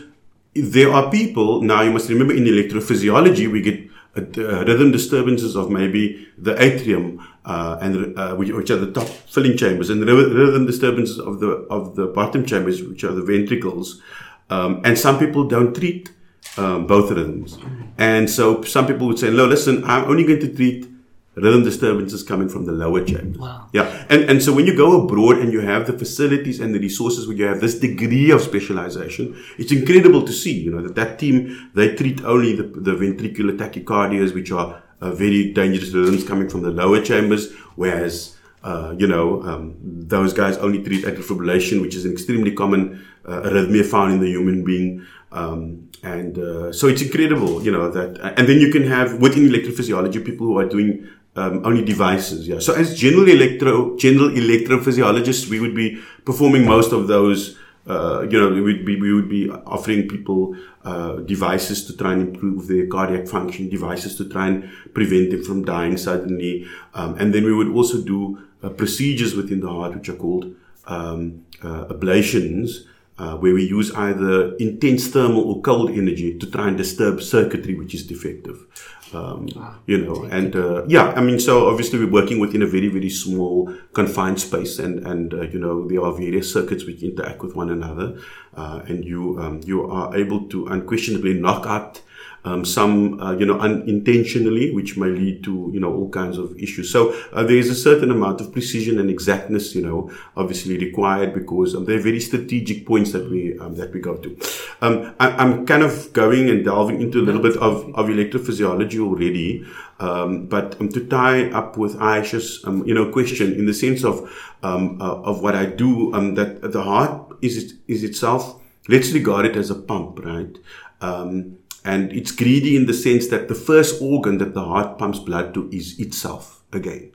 [0.54, 1.82] there are people now.
[1.82, 3.89] You must remember in electrophysiology we get.
[4.16, 9.56] Uh, rhythm disturbances of maybe the atrium uh, and uh, which are the top filling
[9.56, 14.02] chambers, and rhythm disturbances of the of the bottom chambers, which are the ventricles.
[14.50, 16.10] Um, and some people don't treat
[16.56, 17.56] um, both rhythms.
[17.98, 20.88] And so some people would say, no, listen, I'm only going to treat
[21.36, 23.38] rhythm disturbances coming from the lower chamber.
[23.38, 23.68] Wow.
[23.72, 24.06] Yeah.
[24.08, 27.26] And, and so when you go abroad and you have the facilities and the resources
[27.26, 31.18] where you have this degree of specialization, it's incredible to see, you know, that that
[31.18, 36.48] team, they treat only the, the ventricular tachycardias, which are uh, very dangerous rhythms coming
[36.48, 41.80] from the lower chambers, whereas uh, you know, um, those guys only treat atrial fibrillation,
[41.80, 45.06] which is an extremely common uh, arrhythmia found in the human being.
[45.32, 49.48] Um, and uh, so it's incredible, you know, that, and then you can have within
[49.48, 52.48] electrophysiology people who are doing um, only devices.
[52.48, 52.58] Yeah.
[52.58, 57.56] So as general electro, general electrophysiologists, we would be performing most of those.
[57.86, 62.12] Uh, you know, we would be we would be offering people uh, devices to try
[62.12, 67.16] and improve their cardiac function, devices to try and prevent them from dying suddenly, um,
[67.18, 70.54] and then we would also do uh, procedures within the heart which are called
[70.86, 72.86] um, uh, ablations,
[73.18, 77.74] uh, where we use either intense thermal or cold energy to try and disturb circuitry
[77.74, 78.66] which is defective.
[79.12, 79.48] Um,
[79.86, 83.10] you know, and uh, yeah, I mean, so obviously we're working within a very, very
[83.10, 87.56] small confined space, and and uh, you know there are various circuits which interact with
[87.56, 88.18] one another,
[88.56, 92.02] uh, and you um, you are able to unquestionably knock out
[92.44, 96.56] um, some, uh, you know, unintentionally, which may lead to, you know, all kinds of
[96.58, 96.90] issues.
[96.90, 101.34] So uh, there is a certain amount of precision and exactness, you know, obviously required
[101.34, 104.38] because um, they're very strategic points that we um, that we go to.
[104.80, 108.98] Um, I, am kind of going and delving into a little bit of, of electrophysiology
[108.98, 109.64] already,
[109.98, 114.30] um, but um, to tie up with Aisha's, you know, question in the sense of
[114.62, 118.56] uh, of what I do, um that the heart is is itself.
[118.88, 120.56] Let's regard it as a pump, right?
[121.00, 125.18] Um, and it's greedy in the sense that the first organ that the heart pumps
[125.18, 127.12] blood to is itself again.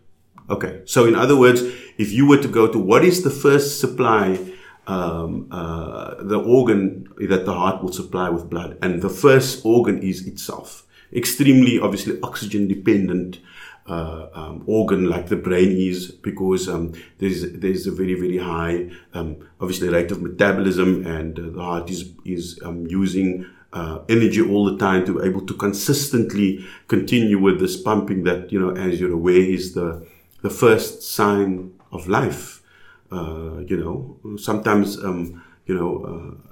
[0.49, 0.81] Okay.
[0.85, 1.61] So in other words,
[1.97, 4.39] if you were to go to what is the first supply,
[4.87, 10.01] um, uh, the organ that the heart will supply with blood, and the first organ
[10.01, 10.85] is itself.
[11.13, 13.39] Extremely, obviously, oxygen dependent.
[13.87, 18.89] Uh, um, organ like the brain is because um, there's there's a very very high
[19.13, 24.41] um, obviously rate of metabolism and uh, the heart is is um, using uh, energy
[24.41, 28.71] all the time to be able to consistently continue with this pumping that you know
[28.71, 30.07] as you're aware is the
[30.41, 32.61] the first sign of life.
[33.11, 36.45] Uh, you know sometimes um, you know uh,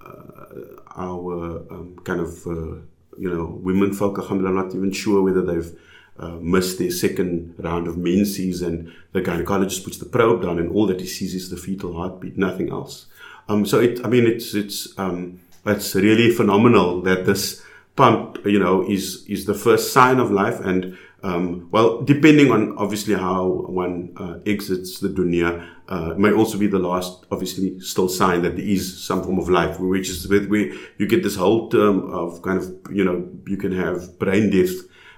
[0.96, 2.76] our um, kind of uh,
[3.18, 5.72] you know women folk I'm not even sure whether they've
[6.20, 10.70] uh, missed their second round of menses and the gynecologist puts the probe down and
[10.70, 13.08] all that he sees is the fetal heartbeat nothing else.
[13.48, 17.64] Um, so it I mean it's it's um, it's really phenomenal that this
[17.96, 20.60] pump, you know, is is the first sign of life.
[20.60, 26.58] And um, well, depending on obviously how one uh, exits the dunya, uh, may also
[26.58, 30.28] be the last, obviously, still sign that there is some form of life, which is
[30.28, 34.50] where you get this whole term of kind of, you know, you can have brain
[34.50, 34.74] death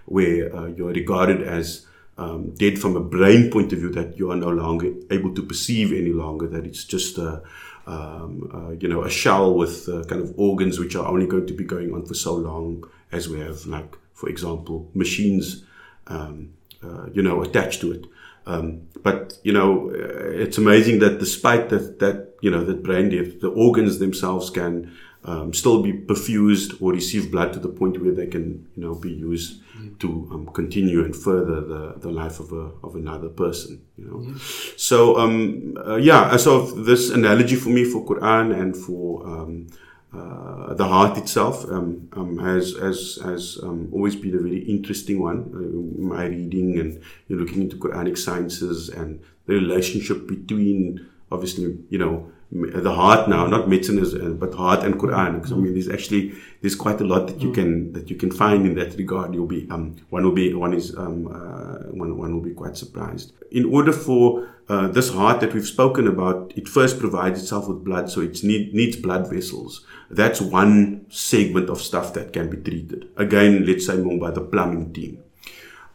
[0.05, 4.31] where uh, you're regarded as um, dead from a brain point of view, that you
[4.31, 7.41] are no longer able to perceive any longer, that it's just a
[7.87, 11.47] um, uh, you know, a shell with uh, kind of organs which are only going
[11.47, 15.63] to be going on for so long as we have, like, for example, machines,
[16.07, 18.05] um, uh, you know, attached to it.
[18.47, 23.09] Um, but you know, uh, it's amazing that despite that, that you know, that brain
[23.09, 28.11] the organs themselves can um, still be perfused or receive blood to the point where
[28.11, 29.89] they can, you know, be used yeah.
[29.99, 33.81] to um, continue and further the, the life of a, of another person.
[33.97, 34.33] You know, yeah.
[34.77, 36.37] so um, uh, yeah.
[36.37, 39.67] So this analogy for me for Quran and for um,
[40.13, 45.19] uh, the heart itself um, um, has has has um, always been a very interesting
[45.21, 45.39] one.
[45.53, 51.77] Uh, my reading and you know, looking into Quranic sciences and the relationship between obviously
[51.89, 55.35] you know the heart now, not medicine, is, uh, but heart and Quran.
[55.35, 58.31] Because I mean, there's actually there's quite a lot that you can that you can
[58.31, 59.33] find in that regard.
[59.33, 62.77] You'll be um, one will be one is um, uh, one one will be quite
[62.77, 63.33] surprised.
[63.51, 67.83] In order for uh, this heart that we've spoken about, it first provides itself with
[67.83, 69.85] blood, so it need, needs blood vessels.
[70.09, 73.09] That's one segment of stuff that can be treated.
[73.17, 75.19] Again, let's say more by the plumbing team.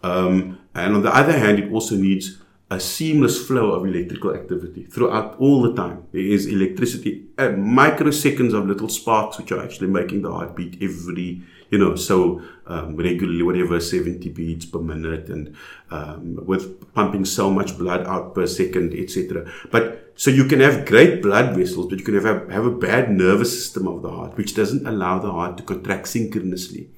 [0.03, 2.39] Um, and on the other hand, it also needs
[2.71, 6.05] a seamless flow of electrical activity throughout all the time.
[6.13, 10.81] There is electricity, uh, microseconds of little sparks which are actually making the heart beat
[10.81, 15.57] every, you know, so um, regularly, whatever, 70 beats per minute, and
[15.91, 19.51] um, with pumping so much blood out per second, etc.
[19.73, 23.11] But so you can have great blood vessels, but you can have, have a bad
[23.11, 26.89] nervous system of the heart, which doesn't allow the heart to contract synchronously.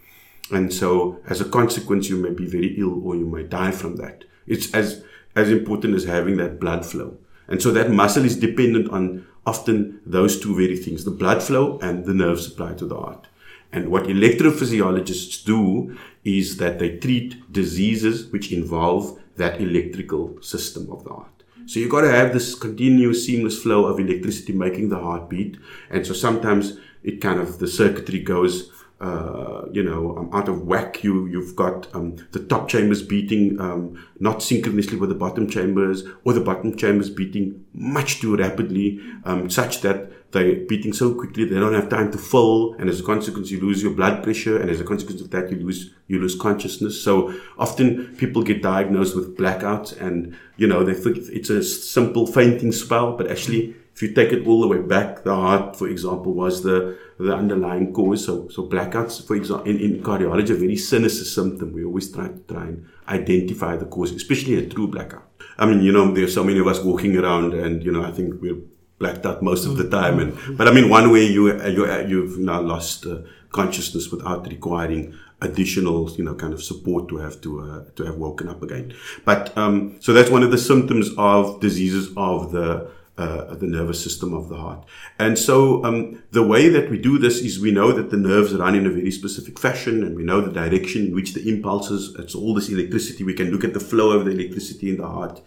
[0.50, 3.96] And so, as a consequence, you may be very ill or you may die from
[3.96, 4.24] that.
[4.46, 5.02] It's as
[5.34, 7.16] as important as having that blood flow.
[7.48, 11.78] And so that muscle is dependent on often those two very things, the blood flow
[11.80, 13.26] and the nerve supply to the heart.
[13.72, 21.04] And what electrophysiologists do is that they treat diseases which involve that electrical system of
[21.04, 21.42] the heart.
[21.66, 25.56] So you've got to have this continuous seamless flow of electricity making the heart beat.
[25.90, 28.70] And so sometimes it kind of, the circuitry goes
[29.02, 31.02] uh, you know, um, out of whack.
[31.02, 36.04] You you've got um, the top chambers beating um, not synchronously with the bottom chambers,
[36.24, 41.44] or the bottom chambers beating much too rapidly, um, such that they're beating so quickly
[41.44, 44.60] they don't have time to fill, and as a consequence, you lose your blood pressure,
[44.60, 47.02] and as a consequence of that, you lose you lose consciousness.
[47.02, 52.26] So often people get diagnosed with blackouts, and you know they think it's a simple
[52.26, 55.88] fainting spell, but actually if you take it all the way back, the heart, for
[55.88, 58.24] example, was the, the underlying cause.
[58.24, 61.72] So, so blackouts, for example, in, in cardiology, a very sinister symptom.
[61.72, 65.28] We always try to try and identify the cause, especially a true blackout.
[65.58, 68.12] I mean, you know, there's so many of us walking around and, you know, I
[68.12, 68.56] think we're
[69.02, 70.18] blacked out most of the time.
[70.20, 73.18] And but I mean, one way you you you've now lost uh,
[73.50, 78.16] consciousness without requiring additional, you know, kind of support to have to uh, to have
[78.16, 78.94] woken up again.
[79.24, 82.90] But um, so that's one of the symptoms of diseases of the
[83.22, 84.84] uh, the nervous system of the heart.
[85.18, 88.54] And so um, the way that we do this is we know that the nerves
[88.54, 92.14] run in a very specific fashion and we know the direction in which the impulses,
[92.18, 93.22] it's all this electricity.
[93.24, 95.40] We can look at the flow of the electricity in the heart.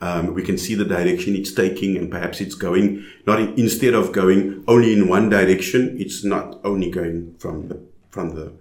[0.00, 3.94] Um, we can see the direction it's taking and perhaps it's going not in, instead
[3.94, 7.80] of going only in one direction, it's not only going from the,
[8.10, 8.52] from the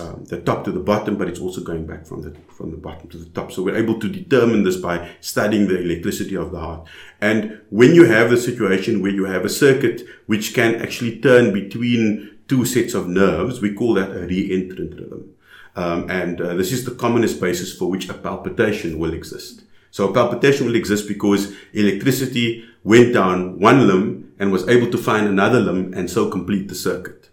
[0.00, 2.76] um, the top to the bottom, but it's also going back from the from the
[2.76, 3.52] bottom to the top.
[3.52, 6.86] So we're able to determine this by studying the electricity of the heart.
[7.20, 11.52] And when you have a situation where you have a circuit which can actually turn
[11.52, 15.34] between two sets of nerves, we call that a re-entrant rhythm.
[15.76, 19.64] Um, and uh, this is the commonest basis for which a palpitation will exist.
[19.90, 24.98] So a palpitation will exist because electricity went down one limb and was able to
[24.98, 27.23] find another limb and so complete the circuit.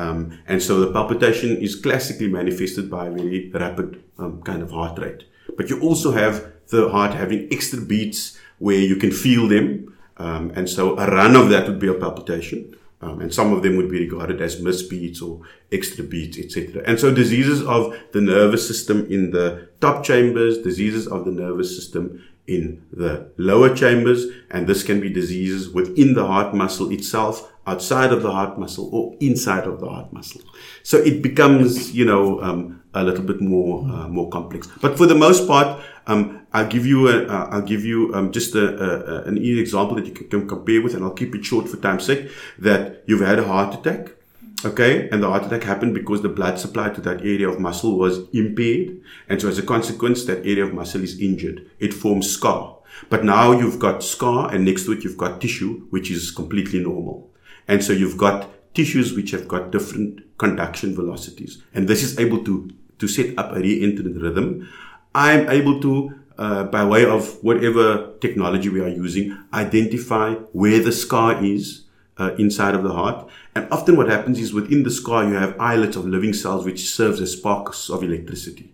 [0.00, 4.70] Um, and so the palpitation is classically manifested by a very rapid um, kind of
[4.70, 5.24] heart rate.
[5.56, 6.34] But you also have
[6.68, 9.94] the heart having extra beats where you can feel them.
[10.16, 12.76] Um, and so a run of that would be a palpitation.
[13.02, 15.42] Um, and some of them would be regarded as misbeats or
[15.72, 16.82] extra beats, etc.
[16.86, 21.74] And so diseases of the nervous system in the top chambers, diseases of the nervous
[21.74, 27.49] system in the lower chambers, and this can be diseases within the heart muscle itself,
[27.66, 30.40] outside of the heart muscle, or inside of the heart muscle.
[30.82, 34.68] So it becomes, you know, um, a little bit more uh, more complex.
[34.80, 38.32] But for the most part, um, I'll give you a, uh, I'll give you um,
[38.32, 41.68] just a, a, an example that you can compare with, and I'll keep it short
[41.68, 42.30] for time's sake.
[42.58, 44.16] That you've had a heart attack.
[44.62, 47.96] Okay, and the heart attack happened because the blood supply to that area of muscle
[47.96, 51.70] was impaired, and so as a consequence, that area of muscle is injured.
[51.78, 52.76] It forms scar.
[53.08, 56.80] But now you've got scar, and next to it you've got tissue, which is completely
[56.80, 57.30] normal.
[57.70, 62.44] And so you've got tissues which have got different conduction velocities, and this is able
[62.44, 62.54] to
[62.98, 64.68] to set up a re-entrant rhythm.
[65.14, 65.94] I'm able to
[66.40, 71.84] uh, by way of whatever technology we are using, identify where the scar is
[72.18, 73.28] uh, inside of the heart.
[73.54, 76.88] And often what happens is within the scar, you have islets of living cells, which
[76.88, 78.72] serves as sparks of electricity.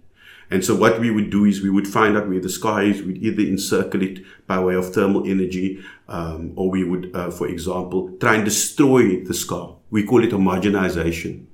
[0.51, 3.03] And so what we would do is we would find out where the scar is.
[3.03, 7.49] We'd either encircle it by way of thermal energy, um, or we would, uh, for
[7.49, 9.77] example, try and destroy the scar.
[9.91, 11.47] We call it homogenization.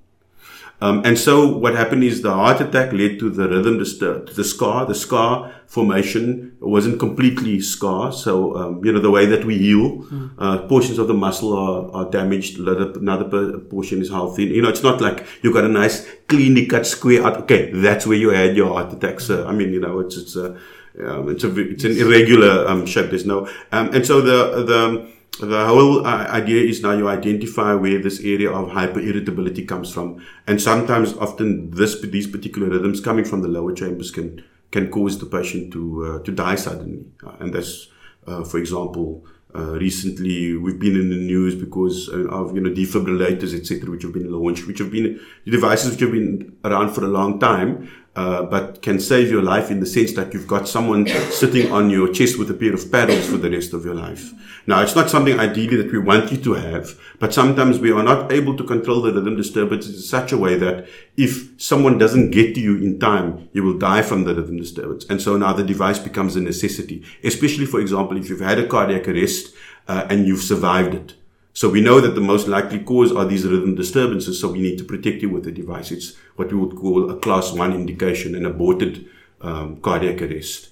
[0.83, 4.35] Um, and so what happened is the heart attack led to the rhythm disturb, to
[4.35, 4.85] the scar.
[4.85, 8.12] The scar formation wasn't completely scar.
[8.12, 10.30] So, um, you know, the way that we heal, mm.
[10.39, 12.59] uh, portions of the muscle are, are damaged.
[12.59, 14.47] Another portion is healthy.
[14.47, 17.37] You know, it's not like you got a nice cleanly cut square out.
[17.43, 17.70] Okay.
[17.70, 19.20] That's where you had your heart attack.
[19.20, 20.59] So, I mean, you know, it's, it's a,
[21.07, 23.11] um, it's a, it's an irregular, um, shape.
[23.11, 27.74] There's no, um, and so the, the, the whole uh, idea is now you identify
[27.74, 33.01] where this area of hyper irritability comes from, and sometimes, often, this these particular rhythms
[33.01, 37.05] coming from the lower chambers can can cause the patient to uh, to die suddenly,
[37.26, 37.89] uh, and that's,
[38.26, 39.24] uh, for example,
[39.55, 44.33] recently we've been in the news because of you know defibrillators etc which have been
[44.33, 48.82] launched which have been devices which have been around for a long time uh, but
[48.82, 52.38] can save your life in the sense that you've got someone sitting on your chest
[52.38, 54.32] with a pair of paddles for the rest of your life.
[54.66, 58.02] Now, it's not something ideally that we want you to have, but sometimes we are
[58.02, 60.86] not able to control the rhythm disturbance in such a way that
[61.16, 65.04] if someone doesn't get to you in time, you will die from the rhythm disturbance.
[65.08, 68.66] And so now the device becomes a necessity, especially, for example, if you've had a
[68.68, 69.54] cardiac arrest
[69.88, 71.14] uh, and you've survived it.
[71.55, 74.40] So we know that the most likely cause are these rhythm disturbances.
[74.40, 75.90] So we need to protect you with the device.
[75.90, 79.07] It's what we would call a class one indication, an aborted
[79.42, 80.70] um, cardiac arrest.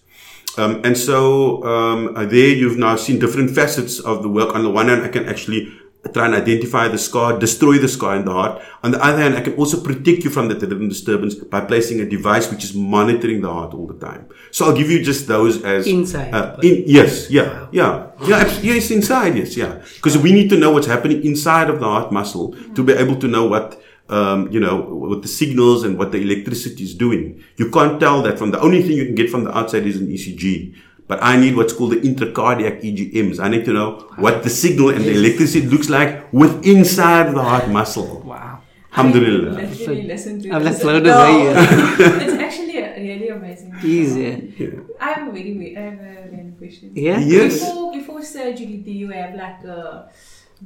[0.57, 4.55] Um, and so um, there you've now seen different facets of the work.
[4.55, 5.73] On the one hand, I can actually
[6.09, 8.63] try and identify the scar, destroy the scar in the heart.
[8.83, 12.01] On the other hand, I can also protect you from the rhythm disturbance by placing
[12.01, 14.27] a device which is monitoring the heart all the time.
[14.51, 16.33] So I'll give you just those as inside.
[16.35, 19.83] Uh, in, yes, yeah, yeah, yeah, yes, inside, yes, yeah.
[19.97, 23.17] Because we need to know what's happening inside of the heart muscle to be able
[23.17, 23.81] to know what.
[24.09, 27.45] Um, you know, what the signals and what the electricity is doing.
[27.59, 30.01] You can't tell that from the only thing you can get from the outside is
[30.01, 30.75] an ECG.
[31.11, 33.41] But I need what's called the intracardiac EGMs.
[33.45, 33.89] I need to know
[34.25, 38.23] what the signal and the electricity looks like with inside the heart muscle.
[38.25, 38.61] Wow.
[38.93, 39.59] Alhamdulillah.
[39.59, 40.81] I literally listened to I've this.
[40.83, 41.19] blown No.
[41.19, 41.45] away.
[41.51, 42.25] yeah.
[42.27, 42.77] it's actually
[43.09, 43.75] really amazing.
[43.83, 44.55] Easy.
[44.57, 44.69] Yeah.
[45.01, 46.93] I have a very, I have a random question.
[46.95, 47.19] Yeah?
[47.19, 47.59] Yes.
[47.59, 50.11] Before, before surgery, do you have like a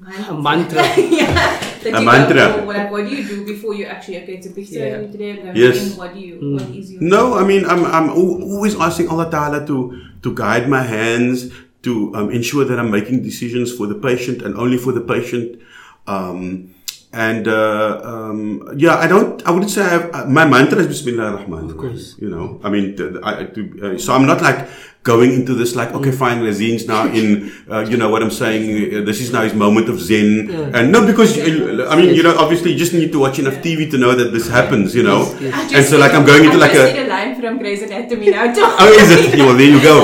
[0.02, 0.82] A mantra.
[0.98, 1.60] yeah.
[1.86, 2.60] A mantra.
[2.60, 4.34] Go, like, what do you do before you actually okay?
[4.34, 4.80] It's a big Yeah.
[4.80, 5.30] surgery today.
[5.30, 5.92] I'm going Yes.
[5.92, 5.96] in.
[5.98, 6.34] What do you?
[6.58, 7.02] What is your?
[7.02, 11.50] No, I mean, I'm, I'm always asking Allah Ta'ala to, to guide my hands,
[11.82, 15.60] to um, ensure that I'm making decisions for the patient and only for the patient.
[16.06, 16.74] Um,
[17.14, 19.40] and uh, um, yeah, I don't.
[19.46, 20.14] I wouldn't say I have.
[20.14, 21.70] uh, My mantra is Bismillah ar-Rahman.
[21.70, 22.16] Of course.
[22.18, 22.60] you know.
[22.64, 23.60] I mean, th- I, I, to,
[23.94, 24.68] uh, so I'm not like
[25.04, 27.52] going into this like, okay, fine, Razeen's now in.
[27.70, 28.64] Uh, you know what I'm saying?
[28.94, 30.48] Uh, this is now his moment of Zen.
[30.74, 33.90] And no, because I mean, you know, obviously, you just need to watch enough TV
[33.90, 34.94] to know that this happens.
[34.94, 35.20] You know.
[35.22, 36.94] I just And so, like, I'm going into I like just a.
[36.94, 38.52] need a line from Grey's Anatomy now.
[38.52, 38.62] too.
[38.64, 39.38] Oh, is it?
[39.38, 39.98] Well, there you go.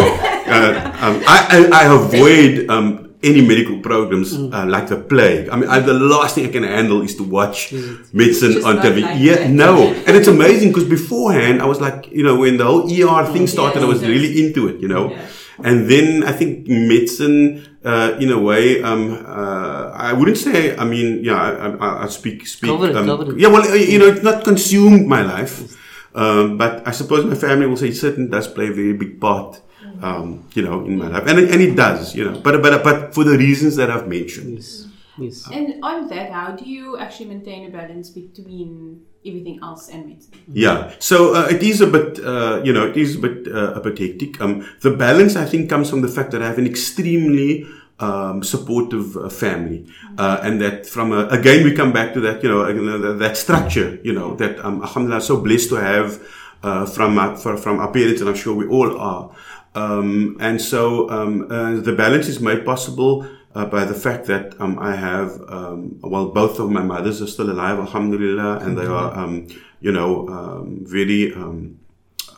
[0.51, 5.49] Uh, um, I, I, I avoid um, any medical programs uh, like the plague.
[5.51, 7.73] I mean, I, the last thing I can handle is to watch
[8.13, 9.03] medicine Just on TV.
[9.03, 9.51] like yeah, that.
[9.51, 9.93] no.
[10.07, 13.47] And it's amazing because beforehand, I was like, you know, when the whole ER thing
[13.47, 15.11] started, I was really into it, you know.
[15.11, 15.27] Yeah.
[15.63, 20.85] And then I think medicine, uh, in a way, um, uh, I wouldn't say, I
[20.85, 23.39] mean, yeah, I, I, I speak, speak, Cover it, um, cover it.
[23.39, 25.77] yeah, well, uh, you know, it's not consumed my life.
[26.15, 29.21] Um, but I suppose my family will say it certainly does play a very big
[29.21, 29.61] part,
[30.03, 31.25] um, you know, in my life.
[31.27, 34.09] And, it- and it does, you know, but, but, but for the reasons that I've
[34.09, 34.55] mentioned.
[34.59, 34.87] Yes.
[35.19, 35.49] Yes.
[35.53, 40.33] And on that, how do you actually maintain a balance between everything else and medicine?
[40.49, 40.95] Yeah.
[40.99, 43.81] So uh, it is a bit, uh, you know, it is a bit, uh, a
[43.81, 44.41] bit hectic.
[44.41, 47.67] Um, the balance, I think, comes from the fact that I have an extremely
[47.99, 49.87] um, supportive uh, family,
[50.17, 53.19] uh, and that from a, again we come back to that, you know, you that,
[53.19, 56.19] that structure, you know, that um, Alhamdulillah, so blessed to have
[56.63, 59.31] uh, from our, for, from our parents, and I'm sure we all are.
[59.75, 64.61] Um, and so um, uh, the balance is made possible uh, by the fact that
[64.61, 68.87] um, I have, um, well, both of my mothers are still alive, alhamdulillah, and they
[68.87, 69.47] are, um,
[69.81, 71.79] you know, um, very um,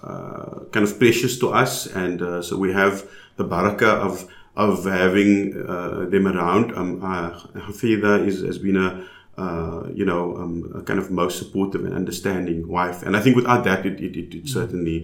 [0.03, 1.87] uh, kind of precious to us.
[1.87, 6.77] And uh, so we have the barakah of of having uh, them around.
[6.77, 9.09] Um, uh, Hafida is, has been a
[9.43, 12.99] uh, you know, um, a kind of most supportive and understanding wife.
[13.05, 14.99] And I think without that, it, it, it, it certainly,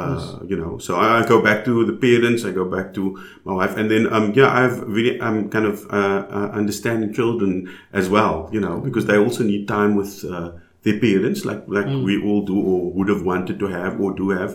[0.00, 3.02] uh, you know, so I, I go back to the parents, I go back to
[3.48, 3.74] my wife.
[3.78, 7.52] And then, um, yeah, I have really, I'm kind of, uh, uh, understanding children
[8.00, 11.84] as well, you know, because they also need time with, uh, their parents, like like
[12.06, 14.52] we all do, or would have wanted to have, or do have,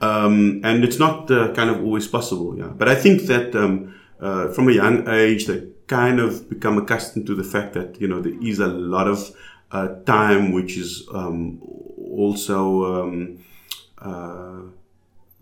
[0.00, 0.34] um,
[0.64, 2.56] and it's not uh, kind of always possible.
[2.60, 6.78] Yeah, but I think that um, uh, from a young age, they kind of become
[6.78, 9.30] accustomed to the fact that you know there is a lot of
[9.72, 13.38] uh, time which is um, also um,
[13.98, 14.60] uh,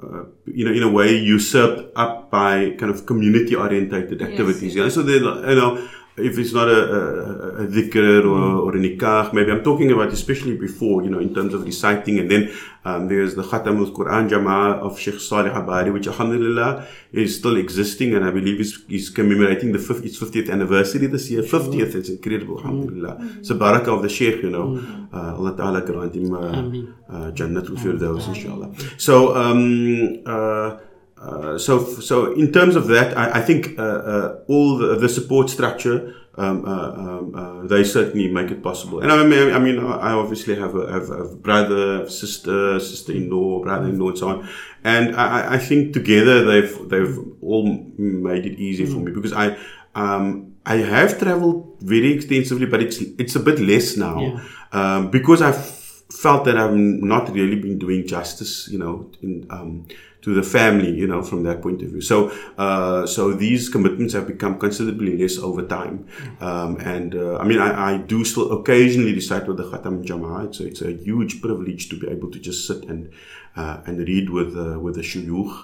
[0.03, 4.75] uh, you know, in a way usurped up by kind of community orientated activities.
[4.75, 4.85] yes.
[4.85, 4.89] Yeah.
[4.89, 5.21] So they, you
[5.55, 9.91] know, if it's not a, a, a dhikr or, or a nikah, maybe I'm talking
[9.91, 12.21] about especially before, you know, in terms of reciting.
[12.21, 12.53] And then
[12.85, 17.57] um, there's the Khatam al Quran Jama'ah of Sheikh Salih Abadi, which alhamdulillah is still
[17.57, 18.15] existing.
[18.15, 21.43] And I believe is, is commemorating the 50, its 50th anniversary this year.
[21.43, 23.17] 50th, it's incredible, alhamdulillah.
[23.41, 24.81] It's a barakah of the Sheikh, you know.
[25.13, 28.73] Uh, Allah Ta'ala grant him uh, uh, Jannatul Firdaus, inshallah.
[28.99, 30.77] So, um, uh,
[31.25, 35.09] uh, so, so in terms of that, I, I think uh, uh, all the, the
[35.09, 39.01] support structure um, uh, um, uh, they certainly make it possible.
[39.01, 44.09] And I mean, I mean, I obviously have a, have a brother, sister, sister-in-law, brother-in-law,
[44.09, 44.49] and so on.
[44.83, 47.65] And I, I think together they've they've all
[47.97, 49.57] made it easy for me because I.
[49.97, 54.41] Um, I have traveled very extensively, but it's it's a bit less now
[54.73, 55.63] um, because I've
[56.11, 59.87] felt that I've not really been doing justice, you know, in, um,
[60.25, 62.01] to the family, you know, from that point of view.
[62.01, 66.07] So, uh, so these commitments have become considerably less over time.
[66.41, 70.47] Um, and, uh, I mean, I, I do still occasionally recite with the Khatam Jama'ah.
[70.47, 73.13] It's a, it's a huge privilege to be able to just sit and,
[73.55, 75.55] uh, and read with, uh, with the shuyukh.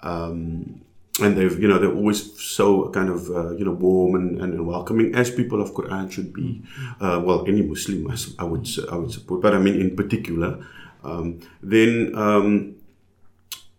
[0.00, 0.82] Um,
[1.20, 4.66] and they've, you know, they're always so kind of, uh, you know, warm and, and
[4.66, 6.62] welcoming as people of Quran should be.
[7.00, 10.64] Uh, well, any Muslim, I, would, I would support, but I mean, in particular,
[11.02, 12.14] um, then,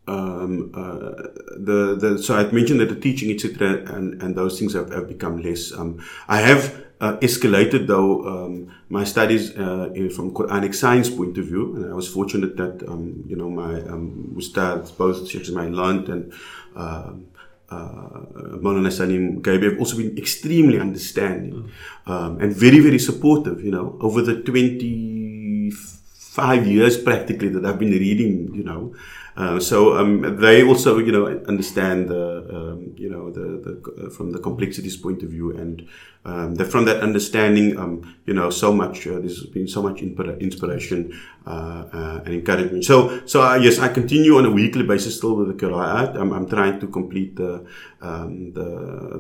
[0.08, 1.12] um, uh,
[1.58, 5.08] the, the, so I've mentioned that the teaching, etc., and, and those things have, have
[5.08, 5.74] become less.
[5.74, 11.38] Um, I have, uh, escalated though, um, my studies, uh, in, from Quranic science point
[11.38, 15.44] of view, and I was fortunate that, um, you know, my, um, ustads, both Sheikh
[15.44, 16.34] Ismail Lant and,
[16.76, 17.28] um,
[17.70, 18.22] uh,
[18.64, 21.70] Maulana Salim Gaibi have also been extremely understanding
[22.06, 27.92] um, and very, very supportive, you know, over the 25 years practically that I've been
[27.92, 28.96] reading, you know.
[29.38, 34.10] Uh, so um, they also, you know, understand the, um, you know, the, the uh,
[34.10, 35.88] from the complexities point of view, and
[36.30, 37.94] um, that from that understanding, um,
[38.28, 41.00] you know, so much uh, there's been so much inspira- inspiration
[41.46, 42.84] uh, uh, and encouragement.
[42.92, 46.10] So, so uh, yes, I continue on a weekly basis still with the qiraat.
[46.22, 47.66] I'm, I'm trying to complete the
[48.02, 48.68] um, the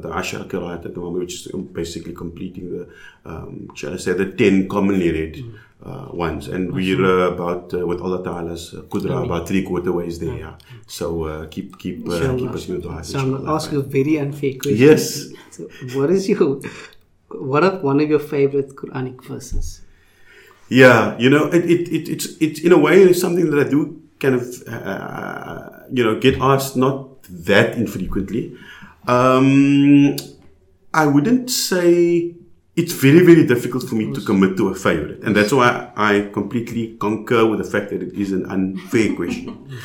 [0.03, 1.47] the ashar qiraat at the moment, which is
[1.81, 2.83] basically completing the,
[3.31, 5.33] um, shall I say, the ten commonly read
[5.85, 9.93] uh, ones, and we're uh, about uh, with Allah Ta'ala's uh, qudra about three quarter
[9.99, 10.37] ways there.
[10.37, 10.55] Yeah.
[10.87, 13.03] So uh, keep keep uh, keep us in your dua.
[13.03, 14.77] So I'm going to ask you a very unfair question.
[14.87, 15.29] Yes.
[15.51, 16.59] So what is your,
[17.29, 19.81] what are one of your favorite Quranic verses?
[20.69, 23.69] Yeah, you know, it, it, it it's it's in a way it's something that I
[23.69, 28.57] do kind of uh, you know get asked not that infrequently.
[29.07, 30.15] Um,
[30.93, 32.35] I wouldn't say
[32.75, 36.29] it's very very difficult for me to commit to a favorite, and that's why I
[36.33, 39.69] completely concur with the fact that it is an unfair question.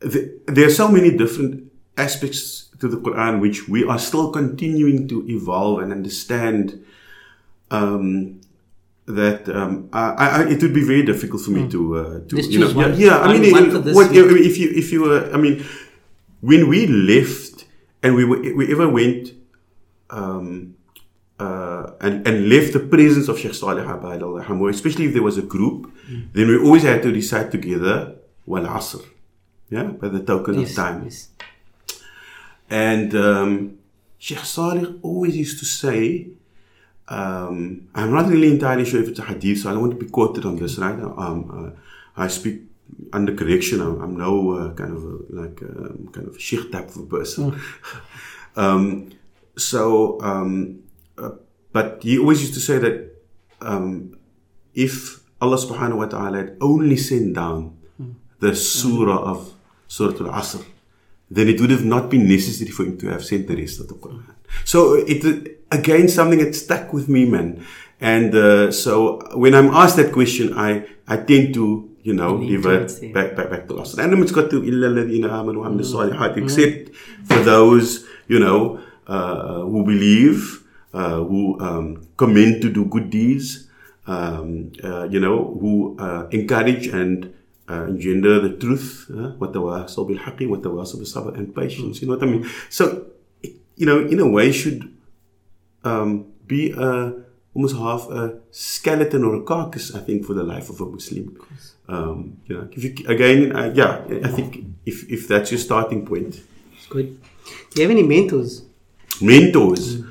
[0.00, 5.08] The- there are so many different aspects to the Quran which we are still continuing
[5.08, 6.84] to evolve and understand.
[7.70, 8.40] Um,
[9.06, 12.58] that um, I, I, it would be very difficult for me to uh, to you
[12.58, 12.98] know one.
[12.98, 15.64] yeah, yeah I mean one for this what, if you if you were I mean
[16.40, 17.66] when we left
[18.02, 19.30] and we were, we ever went
[20.10, 20.74] um,
[21.38, 25.38] uh, and, and left the presence of Sheikh Saleh Abad al especially if there was
[25.38, 26.32] a group, Mm.
[26.34, 28.14] then we always had to recite together
[28.46, 29.04] Wal Asr,
[29.70, 31.02] yeah, by the token Yes, of time.
[31.04, 31.28] yes.
[32.70, 33.78] And um,
[34.18, 36.28] Sheikh Saleh always used to say,
[37.08, 40.04] um, I'm not really entirely sure if it's a hadith, so I don't want to
[40.04, 40.98] be quoted on this, right?
[41.00, 42.62] Um, uh, I speak
[43.12, 43.80] under correction.
[43.80, 47.60] I'm, I'm no uh, kind of a, like um, kind of sheikh type of person.
[48.56, 49.10] um,
[49.56, 50.82] so, um,
[51.18, 51.30] uh,
[51.72, 53.16] but he always used to say that
[53.60, 54.18] um,
[54.74, 57.76] if Allah subhanahu wa ta'ala had only sent down
[58.40, 59.54] the surah of
[59.88, 60.64] Surah Al Asr,
[61.30, 63.88] then it would have not been necessary for him to have sent the rest of
[63.88, 64.34] the Quran.
[64.64, 67.64] So it again something that stuck with me, man.
[68.00, 72.92] And uh, so when I'm asked that question, I I tend to you know revert
[73.12, 73.98] back back back to Asr.
[73.98, 78.78] And it's got to illa alladhina amanu wa amilus salihat, except for those you know
[79.06, 80.62] uh, who believe,
[80.94, 83.66] uh, who um, commend to do good deeds,
[84.06, 87.32] um, uh, you know, who uh, encourage and
[87.69, 92.01] uh, engender the truth, uh, وَتَوَاصَوْا بِالْحَقِّ وَتَوَاصَوْا بِالصَّبْرِ and patience.
[92.01, 92.49] You know what I mean?
[92.69, 93.07] So,
[93.75, 94.93] you know, in a way, should
[95.83, 97.13] um, be a,
[97.53, 101.37] almost half a skeleton or a carcass, I think, for the life of a Muslim.
[101.87, 106.05] Um, you know, if you, again, uh, yeah, I think if, if that's your starting
[106.05, 106.41] point.
[106.75, 107.19] It's good.
[107.71, 108.63] Do you have any mentors?
[109.21, 110.01] Mentors.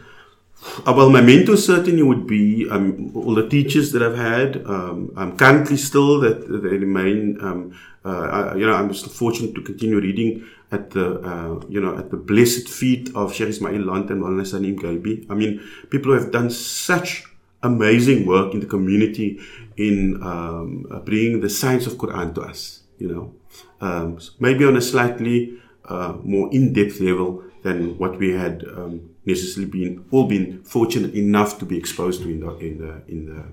[0.86, 4.66] Uh, well, my mentors certainly would be um, all the teachers that I've had.
[4.66, 7.38] Um, I'm currently still that they remain.
[7.42, 11.80] Um, uh, I, you know, I'm still fortunate to continue reading at the uh, you
[11.80, 15.26] know at the blessed feet of Sheikh Ismail Lant and Maulana Salim Gaibi.
[15.30, 17.24] I mean, people who have done such
[17.64, 19.40] amazing work in the community
[19.78, 22.82] in um, uh, bringing the science of Quran to us.
[22.98, 23.34] You know,
[23.82, 29.70] um, maybe on a slightly uh, more in-depth level than what we had um, necessarily
[29.70, 33.44] been all been fortunate enough to be exposed to in the in the in the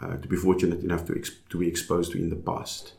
[0.00, 2.92] uh, to be fortunate enough to ex- to be exposed to in the past.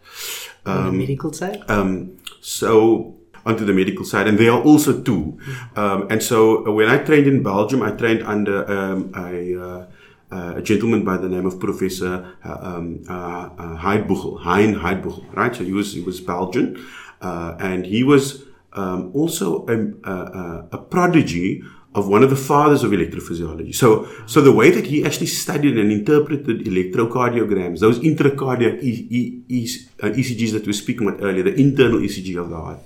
[0.65, 1.63] On the medical side?
[1.69, 5.39] Um, so onto the medical side, and there are also two.
[5.75, 9.85] Um, and so uh, when I trained in Belgium, I trained under um, a, uh,
[10.31, 15.35] uh, a gentleman by the name of Professor uh, um, uh, uh, Heidbuchel, Hein Heidbuchel,
[15.35, 15.55] right?
[15.55, 16.85] So he was he was Belgian,
[17.21, 18.43] uh, and he was
[18.73, 21.63] um, also a, a, a prodigy
[21.95, 23.73] of one of the fathers of electrophysiology.
[23.73, 29.41] So, so the way that he actually studied and interpreted electrocardiograms, those intracardiac e- e-
[29.49, 29.69] e-
[30.03, 32.79] uh, ECGs that we were speaking about earlier, the internal ECG of the heart,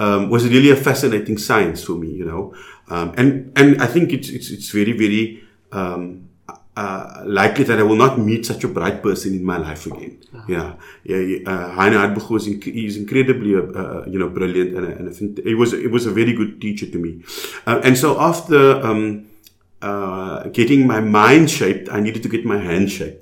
[0.00, 2.54] um, was really a fascinating science for me, you know.
[2.88, 6.28] Um, and, and I think it's, it's, it's very, very, um,
[6.76, 10.18] uh, likely that I will not meet such a bright person in my life again.
[10.48, 11.18] Yeah, yeah.
[11.18, 11.50] yeah.
[11.50, 15.12] Uh, Hein Heidbuchel was inc- he's incredibly, uh, uh, you know, brilliant, and, and I
[15.12, 17.22] think it was it was a very good teacher to me.
[17.66, 19.26] Uh, and so after um,
[19.82, 23.20] uh, getting my mind shaped, I needed to get my hand shaped.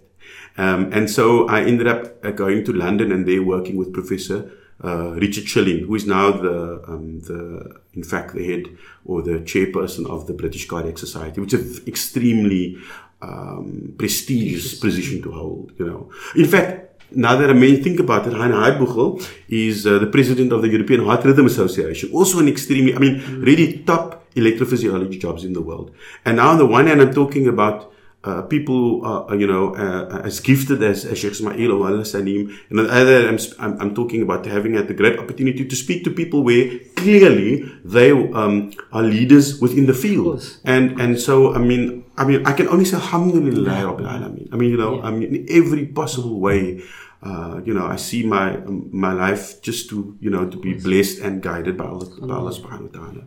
[0.57, 4.51] Um, and so I ended up uh, going to London and there working with Professor
[4.85, 8.65] uh, Richard Schilling, who is now the, um, the, in fact, the head
[9.05, 12.77] or the chairperson of the British Cardiac Society, which is an extremely
[13.23, 15.73] um, prestigious position to hold.
[15.79, 16.79] You know, in fact.
[17.15, 20.69] Now that I may think about it, Hein Heidbuchel is uh, the president of the
[20.69, 22.09] European Heart Rhythm Association.
[22.11, 25.95] Also an extremely, I mean, really top electrophysiology jobs in the world.
[26.25, 27.93] And now on the one hand, I'm talking about
[28.25, 32.05] uh, people who are, you know, uh, as gifted as, as Sheikh Ismail or Al
[32.05, 32.57] Salim.
[32.71, 35.77] And on the other, I'm, I'm, I'm talking about having had the great opportunity to
[35.77, 40.43] speak to people where clearly they um, are leaders within the field.
[40.65, 44.49] And and so, I mean, I mean, I can only say Alhamdulillah Rabbil Alameen.
[44.53, 46.83] I mean, you know, I mean, in every possible way,
[47.23, 50.75] uh, you know, I see my um, my life just to you know to be
[50.75, 53.23] blessed and guided by Allah, by Allah subhanahu wa ta'ala.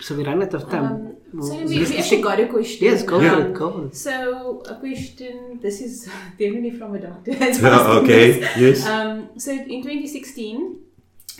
[0.00, 1.16] So we run out of time.
[1.34, 2.84] Um, so we, we actually got a question.
[2.88, 3.36] Yes, go Yeah.
[3.36, 3.48] for.
[3.60, 3.96] Go for it.
[3.96, 5.60] So a question.
[5.62, 6.04] This is
[6.38, 7.34] definitely from a doctor.
[7.40, 8.56] that's Yeah, asking okay, this.
[8.56, 8.86] yes.
[8.86, 10.78] Um, so in 2016,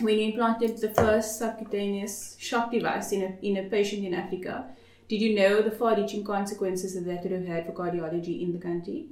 [0.01, 4.65] when you implanted the first subcutaneous shock device in a in a patient in Africa,
[5.09, 8.59] did you know the far-reaching consequences that that would have had for cardiology in the
[8.59, 9.07] country?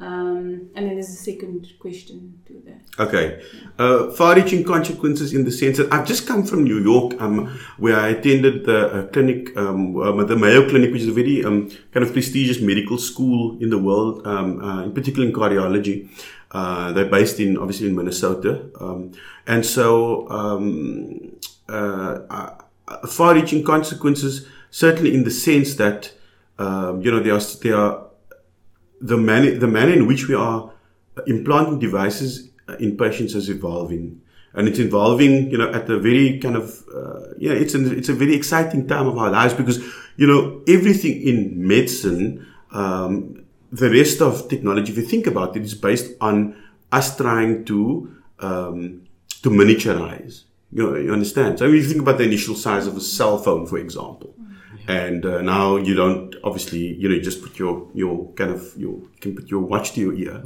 [0.00, 2.80] Um, and then there's a second question to that.
[2.98, 3.40] Okay.
[3.78, 7.46] Uh, far-reaching consequences in the sense that I've just come from New York, um,
[7.78, 11.44] where I attended the uh, clinic, um, um, the Mayo Clinic, which is a very
[11.44, 16.08] um, kind of prestigious medical school in the world, um, uh, in particular in cardiology.
[16.50, 18.64] Uh, they're based in, obviously, in Minnesota.
[19.46, 20.26] And so,
[21.68, 26.12] uh, uh, far-reaching consequences, certainly in the sense that,
[26.58, 28.06] you know, there are, there are
[29.02, 30.72] the manner, the manner in which we are
[31.26, 34.22] implanting devices in patients is evolving.
[34.54, 38.08] And it's evolving, you know, at a very kind of, uh, yeah, it's an, it's
[38.08, 39.78] a very exciting time of our lives because,
[40.16, 45.62] you know, everything in medicine, um, the rest of technology, if you think about it,
[45.62, 46.54] is based on
[46.92, 49.02] us trying to, um,
[49.42, 50.44] to miniaturize.
[50.70, 51.58] You know, you understand?
[51.58, 54.34] So if you think about the initial size of a cell phone, for example,
[54.88, 58.74] and uh, now you don't obviously you know you just put your your kind of
[58.76, 60.42] your you can put your watch to your ear.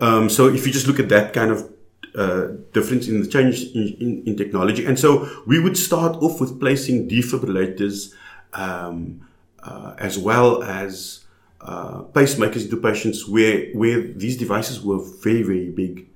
[0.00, 1.70] Um, so if you just look at that kind of
[2.14, 4.84] uh, difference in the change in, in, in technology.
[4.84, 8.14] And so we would start off with placing defibrillators
[8.52, 9.26] um,
[9.62, 11.24] uh, as well as
[11.60, 16.06] uh, pacemakers into patients where where these devices were very very big.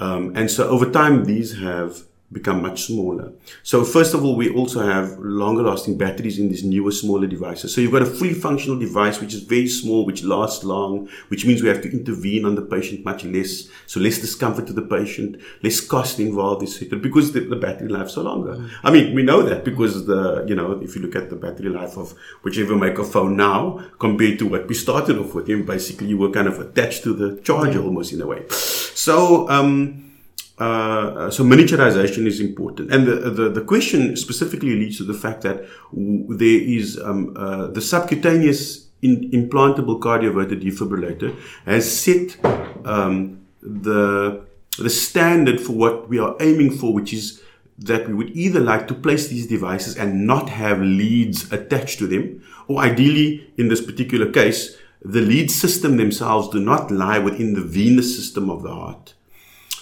[0.00, 2.02] Um, and so over time these have
[2.32, 3.32] become much smaller.
[3.62, 7.74] So first of all, we also have longer lasting batteries in these newer, smaller devices.
[7.74, 11.46] So you've got a fully functional device, which is very small, which lasts long, which
[11.46, 13.68] means we have to intervene on the patient much less.
[13.86, 16.98] So less discomfort to the patient, less cost involved, etc.
[16.98, 18.68] Because the, the battery lives are longer.
[18.82, 21.68] I mean, we know that because the, you know, if you look at the battery
[21.68, 26.08] life of whichever maker phone now compared to what we started off with, and basically
[26.08, 28.44] you were kind of attached to the charger almost in a way.
[28.48, 30.13] So, um,
[30.58, 35.42] uh, so miniaturization is important, and the, the the question specifically leads to the fact
[35.42, 41.36] that w- there is um, uh, the subcutaneous in, implantable cardioverter defibrillator
[41.66, 42.36] has set
[42.86, 44.44] um, the
[44.78, 47.42] the standard for what we are aiming for, which is
[47.76, 52.06] that we would either like to place these devices and not have leads attached to
[52.06, 57.54] them, or ideally, in this particular case, the lead system themselves do not lie within
[57.54, 59.14] the venous system of the heart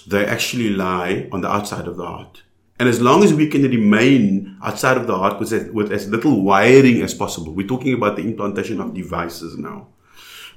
[0.06, 2.42] they actually lie on the outside of the heart.
[2.78, 6.08] And as long as we can remain outside of the heart with as, with as
[6.08, 9.88] little wiring as possible, we're talking about the implantation of devices now.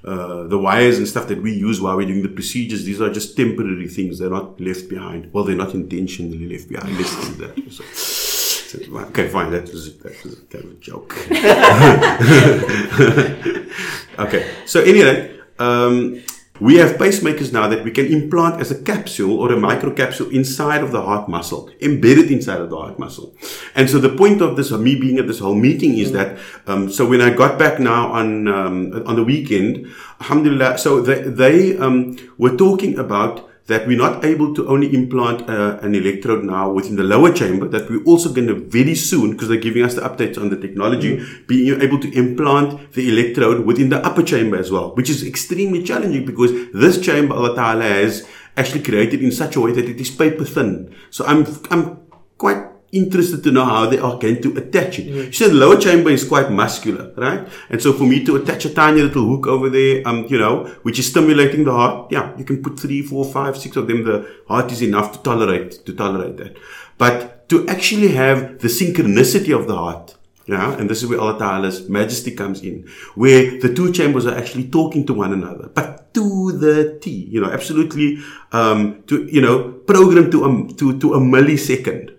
[0.03, 3.11] Uh, the wires and stuff that we use while we're doing the procedures, these are
[3.11, 4.19] just temporary things.
[4.19, 5.33] They're not left behind.
[5.33, 6.97] Well, they're not intentionally left behind.
[6.97, 7.71] Let's do that.
[7.71, 9.51] So, so, okay, fine.
[9.51, 11.15] That was, that was kind of a joke.
[14.19, 14.51] okay.
[14.65, 16.21] So anyway, um,
[16.59, 20.83] we have pacemakers now that we can implant as a capsule or a microcapsule inside
[20.83, 23.35] of the heart muscle, embedded inside of the heart muscle.
[23.75, 26.37] And so the point of this, of me being at this whole meeting is that,
[26.65, 29.87] um, so when I got back now on, um, on the weekend,
[30.21, 35.49] alhamdulillah, so they, they, um, were talking about that we're not able to only implant
[35.49, 39.31] uh, an electrode now within the lower chamber, that we're also going to very soon,
[39.31, 41.47] because they're giving us the updates on the technology, mm.
[41.47, 45.83] being able to implant the electrode within the upper chamber as well, which is extremely
[45.83, 49.99] challenging because this chamber Allah Ta'ala has actually created in such a way that it
[49.99, 50.95] is paper thin.
[51.09, 52.01] So I'm, I'm
[52.37, 55.33] quite interested to know how they are going to attach it.
[55.33, 57.47] She said the lower chamber is quite muscular, right?
[57.69, 60.65] And so for me to attach a tiny little hook over there, um, you know,
[60.83, 64.03] which is stimulating the heart, yeah, you can put three, four, five, six of them.
[64.03, 66.57] The heart is enough to tolerate, to tolerate that.
[66.97, 70.15] But to actually have the synchronicity of the heart,
[70.47, 74.37] yeah, and this is where Allah Ta'ala's majesty comes in, where the two chambers are
[74.37, 78.19] actually talking to one another, but to the T, you know, absolutely,
[78.51, 82.14] um, to, you know, programmed to, um, to, to a millisecond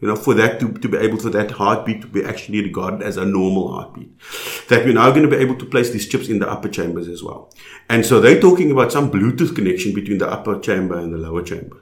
[0.00, 3.02] you know, for that to, to be able for that heartbeat to be actually regarded
[3.02, 4.10] as a normal heartbeat.
[4.68, 7.08] That we're now going to be able to place these chips in the upper chambers
[7.08, 7.52] as well.
[7.88, 11.42] And so they're talking about some Bluetooth connection between the upper chamber and the lower
[11.42, 11.78] chamber.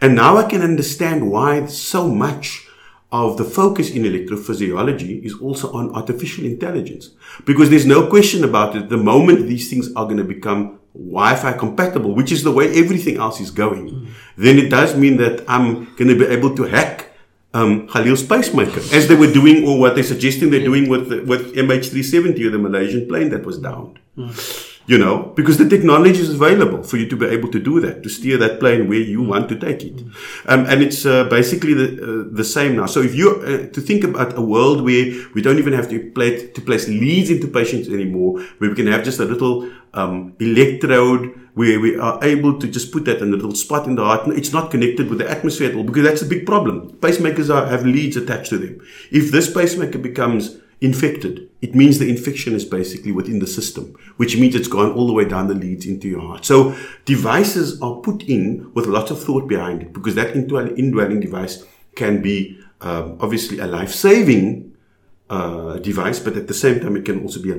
[0.00, 2.66] And now I can understand why so much
[3.10, 7.10] of the focus in electrophysiology is also on artificial intelligence.
[7.46, 8.90] Because there's no question about it.
[8.90, 13.16] The moment these things are going to become Wi-Fi compatible, which is the way everything
[13.16, 14.08] else is going, mm.
[14.36, 17.07] then it does mean that I'm going to be able to hack
[17.54, 21.54] um, Khalil's pacemaker, as they were doing, or what they're suggesting they're doing with with
[21.54, 23.98] MH370 or the Malaysian plane that was downed.
[24.16, 24.68] Mm.
[24.88, 28.02] you know, because the technology is available for you to be able to do that,
[28.02, 30.00] to steer that plane where you want to take it.
[30.46, 32.86] Um, and it's uh, basically the, uh, the same now.
[32.86, 36.10] So if you, uh, to think about a world where we don't even have to,
[36.12, 40.34] play, to place leads into patients anymore, where we can have just a little um,
[40.40, 44.04] electrode where we are able to just put that in a little spot in the
[44.04, 44.28] heart.
[44.28, 46.92] It's not connected with the atmosphere at all because that's a big problem.
[46.98, 48.80] Pacemakers are, have leads attached to them.
[49.10, 54.36] If this pacemaker becomes infected, it means the infection is basically within the system, which
[54.36, 56.44] means it's gone all the way down the leads into your heart.
[56.44, 61.64] So devices are put in with lots of thought behind it because that indwelling device
[61.96, 64.76] can be um, obviously a life-saving
[65.30, 67.56] uh, device, but at the same time, it can also be a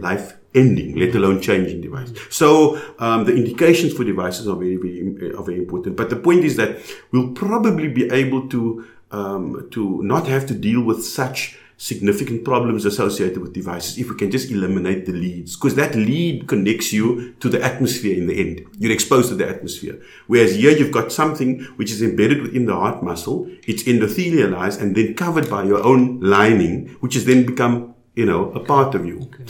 [0.53, 2.11] life-ending, let alone changing device.
[2.29, 5.95] So um, the indications for devices are very, very, are very important.
[5.95, 6.77] But the point is that
[7.11, 12.85] we'll probably be able to um, to not have to deal with such significant problems
[12.85, 15.55] associated with devices if we can just eliminate the leads.
[15.55, 18.67] Because that lead connects you to the atmosphere in the end.
[18.77, 19.99] You're exposed to the atmosphere.
[20.27, 23.49] Whereas here you've got something which is embedded within the heart muscle.
[23.65, 28.51] It's endothelialized and then covered by your own lining, which has then become, you know,
[28.51, 29.21] a part of you.
[29.21, 29.45] Okay.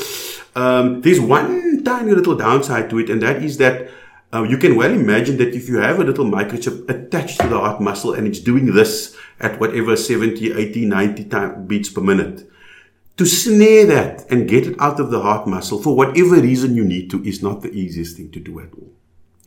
[0.55, 3.89] Um, there's one tiny little downside to it, and that is that
[4.33, 7.57] uh, you can well imagine that if you have a little microchip attached to the
[7.57, 12.49] heart muscle and it's doing this at whatever 70, 80, 90 time, beats per minute,
[13.17, 16.85] to snare that and get it out of the heart muscle for whatever reason you
[16.85, 18.91] need to is not the easiest thing to do at all.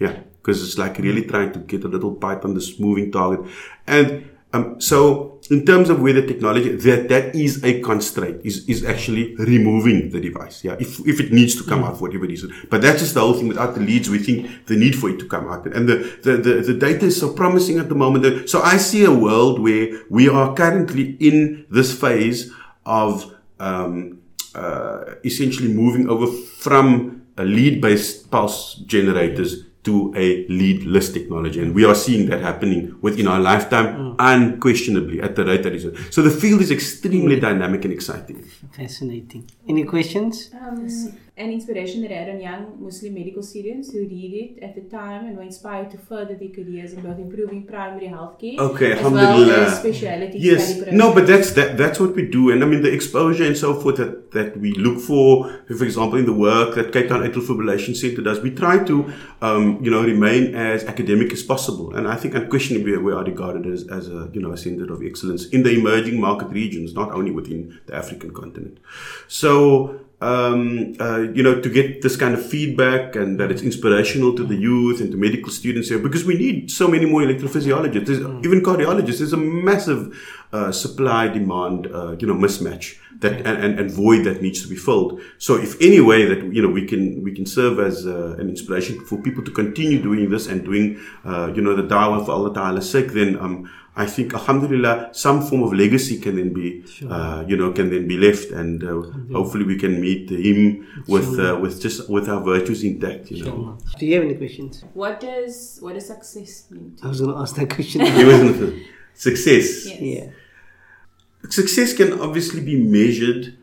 [0.01, 3.47] Yeah, because it's like really trying to get a little pipe on this moving target.
[3.87, 8.67] And um, so in terms of where the technology, that, that is a constraint, is,
[8.69, 10.65] is actually removing the device.
[10.65, 10.77] Yeah.
[10.81, 11.89] If, if it needs to come mm.
[11.89, 12.55] out for whatever reason.
[12.71, 13.49] But that's just the whole thing.
[13.49, 15.67] Without the leads, we think the need for it to come out.
[15.67, 18.49] And the, the, the, the data is so promising at the moment.
[18.49, 22.51] So I see a world where we are currently in this phase
[22.87, 24.23] of, um,
[24.55, 31.61] uh, essentially moving over from lead based pulse generators to a leadless technology.
[31.61, 34.17] And we are seeing that happening within our lifetime mm.
[34.19, 35.87] unquestionably at the rate that is.
[36.15, 37.41] So the field is extremely mm.
[37.41, 38.45] dynamic and exciting.
[38.77, 39.51] Fascinating.
[39.69, 40.51] Any questions?
[40.55, 40.89] Um,
[41.35, 44.83] an inspiration that I had on young Muslim medical students who read it at the
[44.83, 49.03] time and were inspired to further their careers in both improving primary healthcare okay, as
[49.03, 50.79] well as specialty yes.
[50.93, 52.51] No, but that's that, that's what we do.
[52.51, 56.19] And I mean the exposure and so forth that, that we look for, for example,
[56.19, 59.11] in the work that Cape Town Atrial Fibrillation Center does, we try to
[59.41, 61.97] um, you know remain as academic as possible.
[61.97, 65.03] And I think unquestionably we are regarded as, as a you know a center of
[65.03, 68.81] excellence in the emerging market regions, not only within the African continent.
[69.29, 74.37] So um, uh, you know, to get this kind of feedback and that it's inspirational
[74.37, 78.21] to the youth and to medical students here, because we need so many more electrophysiologists,
[78.21, 78.45] mm.
[78.47, 79.19] even cardiologists.
[79.19, 80.17] There's a massive
[80.53, 84.69] uh, supply demand, uh, you know, mismatch that and, and, and, void that needs to
[84.69, 85.21] be filled.
[85.39, 88.49] So, if any way that you know we can we can serve as uh, an
[88.49, 92.33] inspiration for people to continue doing this and doing, uh, you know, the dawah for
[92.33, 96.87] Allah Ta'ala's sake, then um, I think, Alhamdulillah, some form of legacy can then be,
[96.87, 97.13] sure.
[97.13, 101.39] uh, you know, can then be left, and uh, hopefully we can meet him with
[101.39, 103.31] uh, with just with our virtues intact.
[103.31, 103.79] You know.
[103.99, 104.83] Do you have any questions?
[104.95, 106.97] What does what does success mean?
[107.03, 108.01] I was going to ask that question.
[109.15, 109.87] success.
[109.87, 110.01] Yes.
[110.01, 111.51] Yeah.
[111.51, 113.59] Success can obviously be measured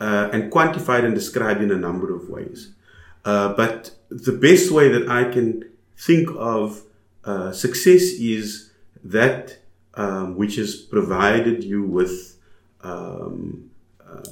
[0.00, 2.72] uh, and quantified and described in a number of ways,
[3.26, 5.68] uh, but the best way that I can
[5.98, 6.84] think of
[7.24, 8.70] uh, success is
[9.02, 9.58] that
[9.96, 12.38] um, which has provided you with,
[12.82, 13.70] um,
[14.04, 14.22] uh,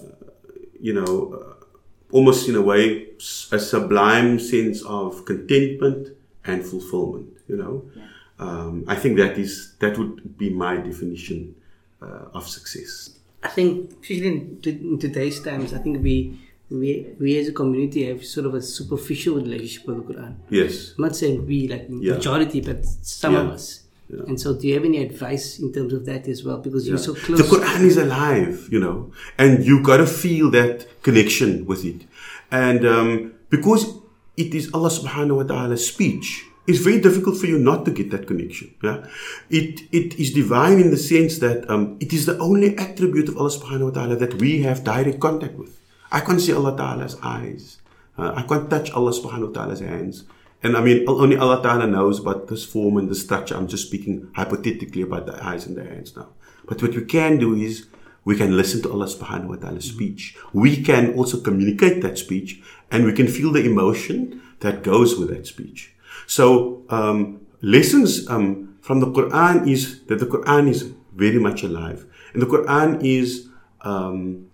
[0.80, 1.64] you know, uh,
[2.10, 3.08] almost in a way,
[3.52, 6.08] a sublime sense of contentment
[6.44, 7.28] and fulfillment.
[7.48, 8.02] You know, yeah.
[8.38, 11.54] um, I think that is that would be my definition
[12.00, 13.10] uh, of success.
[13.42, 16.38] I think, especially in, in today's times, I think we
[16.70, 20.36] we we as a community have sort of a superficial relationship with the Quran.
[20.48, 20.94] Yes.
[20.96, 22.14] I'm not saying we like yeah.
[22.14, 23.40] majority, but some yeah.
[23.40, 23.81] of us.
[24.12, 24.24] Yeah.
[24.26, 26.58] And so, do you have any advice in terms of that as well?
[26.58, 27.38] Because you're so close.
[27.38, 32.04] The Quran is alive, you know, and you've got to feel that connection with it.
[32.50, 33.96] And um, because
[34.36, 38.10] it is Allah subhanahu wa ta'ala's speech, it's very difficult for you not to get
[38.10, 38.74] that connection.
[38.82, 39.06] Yeah,
[39.48, 43.38] it it is divine in the sense that um, it is the only attribute of
[43.38, 45.80] Allah subhanahu wa ta'ala that we have direct contact with.
[46.12, 47.78] I can't see Allah ta'ala's eyes.
[48.18, 50.24] Uh, I can't touch Allah subhanahu wa ta'ala's hands.
[50.62, 53.56] And I mean, only Allah Ta'ala knows about this form and the structure.
[53.56, 56.28] I'm just speaking hypothetically about the eyes and the hands now.
[56.64, 57.86] But what we can do is
[58.24, 60.36] we can listen to Allah subhanahu wa ta'ala's speech.
[60.52, 65.30] We can also communicate that speech and we can feel the emotion that goes with
[65.30, 65.92] that speech.
[66.26, 72.06] So, um, lessons um, from the Quran is that the Quran is very much alive.
[72.32, 73.48] And the Quran is,
[73.80, 74.46] um,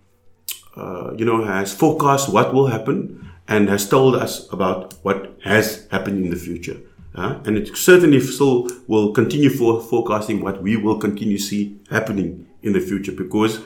[0.75, 5.87] uh, you know, has forecast what will happen and has told us about what has
[5.89, 6.77] happened in the future.
[7.15, 11.81] Uh, and it certainly still will continue for forecasting what we will continue to see
[11.89, 13.59] happening in the future because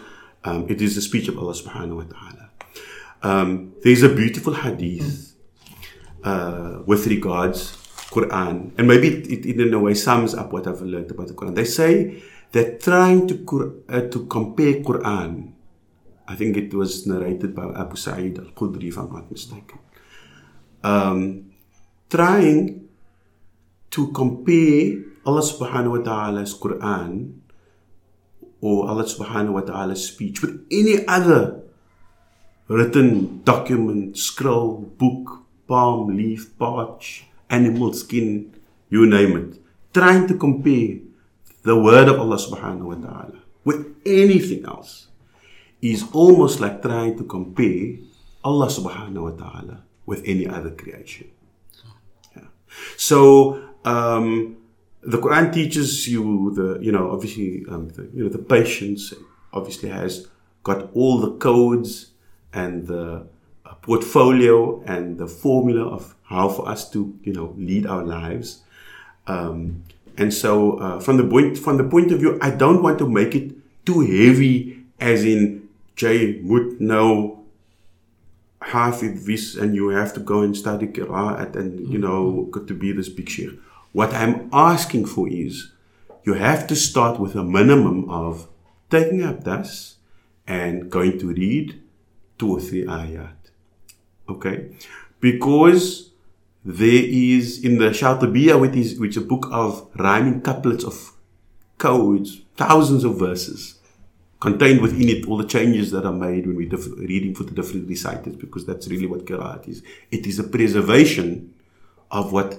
[0.46, 2.50] um, it is the speech of Allah subhanahu wa ta'ala.
[3.22, 5.36] Um, there's a beautiful hadith
[6.24, 7.76] uh, with regards
[8.10, 11.34] Quran, and maybe it, it, in a way sums up what I've learned about the
[11.34, 11.56] Quran.
[11.56, 15.53] They say that trying to uh, to compare Quran,
[16.34, 19.78] I think it was narrated by Abu Sa'id al-Khudri, if I'm not mistaken.
[20.82, 21.54] Um,
[22.10, 22.90] trying
[23.94, 24.98] to compare
[25.30, 27.38] Allah subhanahu wa ta'ala's Quran
[28.66, 31.62] or Allah subhanahu wa ta'ala's speech with any other
[32.66, 38.58] written document, scroll, book, palm, leaf, parch, animal skin,
[38.90, 39.62] you name it.
[39.94, 40.98] Trying to compare
[41.62, 45.03] the word of Allah subhanahu wa ta'ala with anything else
[45.84, 48.00] is almost like trying to compare
[48.44, 51.28] Allah subhanahu wa ta'ala with any other creation.
[52.36, 52.48] Yeah.
[52.96, 54.56] So, um,
[55.04, 59.14] the Quran teaches you the, you know, obviously, um, the, you know, the patience
[59.52, 60.28] obviously has
[60.64, 62.12] got all the codes
[62.54, 63.28] and the
[63.66, 68.64] uh, portfolio and the formula of how for us to, you know, lead our lives.
[69.28, 69.84] Um,
[70.16, 73.10] and so, uh, from the point from the point of view, I don't want to
[73.10, 73.52] make it
[73.86, 75.63] too heavy, as in
[75.96, 77.44] Jay would know
[78.62, 82.52] half of this, and you have to go and study Qira'at and you know mm-hmm.
[82.52, 83.60] got to be this big sheikh.
[83.92, 85.72] What I'm asking for is,
[86.24, 88.48] you have to start with a minimum of
[88.90, 89.98] taking up this
[90.48, 91.82] and going to read
[92.40, 93.36] two or three ayat.
[94.28, 94.72] Okay,
[95.20, 96.12] because
[96.66, 101.12] there is in the Shatibiya, which is, which is a book of rhyming couplets of
[101.78, 103.80] codes, thousands of verses,
[104.44, 107.56] contained within it all the changes that are made when we're diff- reading for the
[107.60, 109.82] different reciters, because that's really what Qiraat is.
[110.12, 111.54] It is a preservation
[112.12, 112.50] of what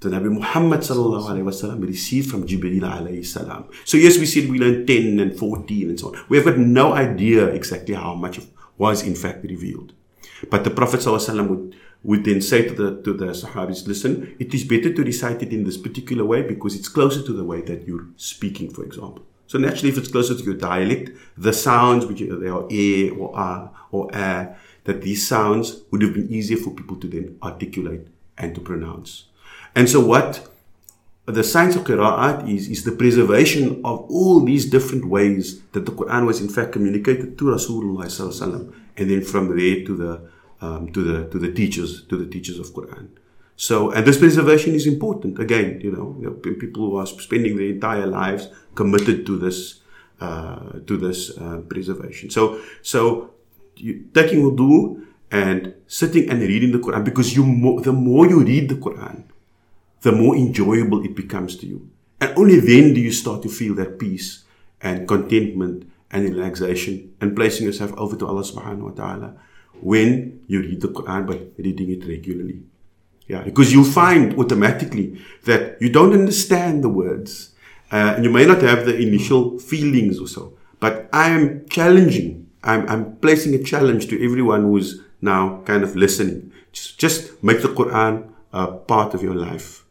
[0.00, 3.68] the Nabi Muhammad wasallam received from Jibreel alayhi salam.
[3.84, 6.24] So yes, we said we learned 10 and 14 and so on.
[6.28, 8.40] We have got no idea exactly how much
[8.76, 9.92] was in fact revealed.
[10.50, 14.52] But the Prophet wasallam would would then say to the to the Sahabis, listen, it
[14.52, 17.60] is better to recite it in this particular way because it's closer to the way
[17.62, 19.24] that you're speaking, for example.
[19.48, 23.36] So naturally, if it's closer to your dialect, the sounds which they are a or
[23.36, 28.06] a or a, that these sounds would have been easier for people to then articulate
[28.36, 29.24] and to pronounce.
[29.74, 30.46] And so what
[31.24, 35.92] the science of Qira'at is, is the preservation of all these different ways that the
[35.92, 40.30] Quran was in fact communicated to Rasulullah and then from there to the
[40.60, 43.08] um, to the to the teachers to the teachers of Quran.
[43.58, 45.40] So, and this preservation is important.
[45.40, 49.80] Again, you know, you know people who are spending their entire lives committed to this
[50.20, 52.30] uh, to this uh, preservation.
[52.30, 53.34] So, so
[53.74, 55.02] you, taking wudu
[55.32, 59.24] and sitting and reading the Quran because you mo- the more you read the Quran,
[60.02, 61.90] the more enjoyable it becomes to you,
[62.20, 64.44] and only then do you start to feel that peace
[64.80, 69.34] and contentment and relaxation and placing yourself over to Allah Subhanahu wa Taala
[69.82, 72.62] when you read the Quran by reading it regularly.
[73.28, 77.52] Yeah, because you'll find automatically that you don't understand the words,
[77.92, 80.54] uh, and you may not have the initial feelings or so.
[80.80, 82.48] But I am challenging.
[82.64, 86.52] I'm, I'm placing a challenge to everyone who's now kind of listening.
[86.72, 89.84] Just, just make the Quran a part of your life,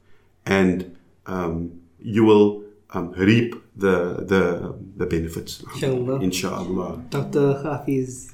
[0.45, 2.63] and um, you will
[2.93, 5.63] um, reap the the the benefits.
[5.75, 6.21] Inshallah.
[6.21, 7.03] Inshallah.
[7.09, 7.61] Dr.
[7.63, 8.33] Hafiz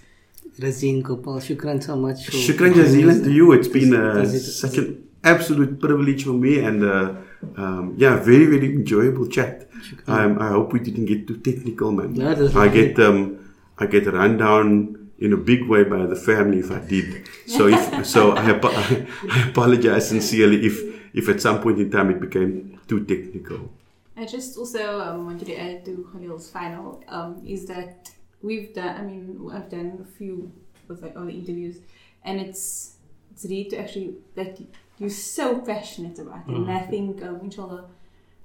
[0.60, 2.26] Razeen Gopal, shukran so much.
[2.26, 3.52] for- Shukran jazilan to you.
[3.54, 7.16] It's been uh, Does it- such an absolute privilege for me, and uh,
[7.58, 9.68] um, yeah, very very enjoyable chat.
[10.08, 12.14] Um, I hope we didn't get too technical, man.
[12.14, 13.38] No, I get um,
[13.78, 17.28] I get run down in a big way by the family if I did.
[17.48, 18.72] So if so, I, apo-
[19.36, 20.76] I apologize sincerely if
[21.14, 23.72] if at some point in time it became too technical.
[24.16, 28.10] I just also um, wanted to add to Khalil's final um, is that
[28.44, 28.94] we've done.
[28.98, 30.52] I mean, I've done a few
[30.90, 31.78] of the other interviews,
[32.24, 32.98] and it's
[33.32, 34.60] it's really to actually that
[35.00, 37.86] you're so passionate about it, and I think um, inshallah,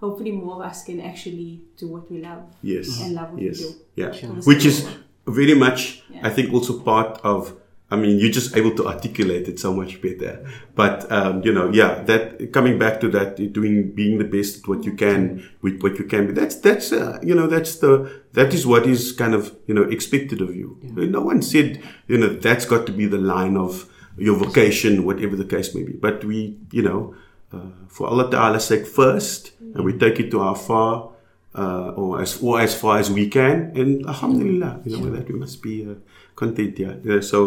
[0.00, 3.00] hopefully more of us can actually do what we love Yes.
[3.02, 3.58] and love what Yes.
[3.60, 3.74] we do.
[3.96, 4.12] Yeah.
[4.12, 4.30] Sure.
[4.50, 4.86] Which is
[5.26, 6.26] very much, Yeah.
[6.26, 7.54] I think, also part of.
[7.90, 10.44] I mean, you're just able to articulate it so much better.
[10.74, 14.68] But um, you know, yeah, that coming back to that, doing being the best at
[14.68, 16.32] what you can with what you can be.
[16.32, 19.84] That's that's uh, you know that's the that is what is kind of you know
[19.84, 20.78] expected of you.
[20.82, 25.36] No one said you know that's got to be the line of your vocation, whatever
[25.36, 25.92] the case may be.
[25.92, 27.14] But we, you know,
[27.52, 31.12] uh, for Allah Ta'ala's sake first, and we take it to our far
[31.54, 33.72] uh, or as or as far as we can.
[33.74, 35.94] And Alhamdulillah, you know, with that we must be uh,
[36.40, 36.78] content.
[36.84, 36.94] Yeah.
[37.08, 37.20] yeah.
[37.30, 37.38] So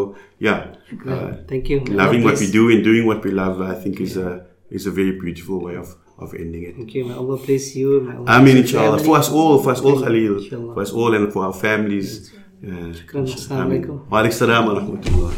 [0.48, 0.60] yeah,
[1.08, 1.80] uh, Thank you.
[2.04, 4.30] loving what we do and doing what we love, I think is a
[4.70, 6.76] is a very beautiful way of of ending it.
[6.80, 7.06] Thank you.
[7.10, 7.90] May Allah bless you.
[8.08, 10.74] May Allah I mean, inshallah, for us all, for us all, Khalil, Inshallah.
[10.76, 12.32] for us all, and for our families.
[12.62, 13.26] Shukran.
[13.26, 13.84] Assalamu Ameen.
[13.84, 13.96] alaikum.
[14.12, 15.32] Wa alaikum salam wa rahmatullah.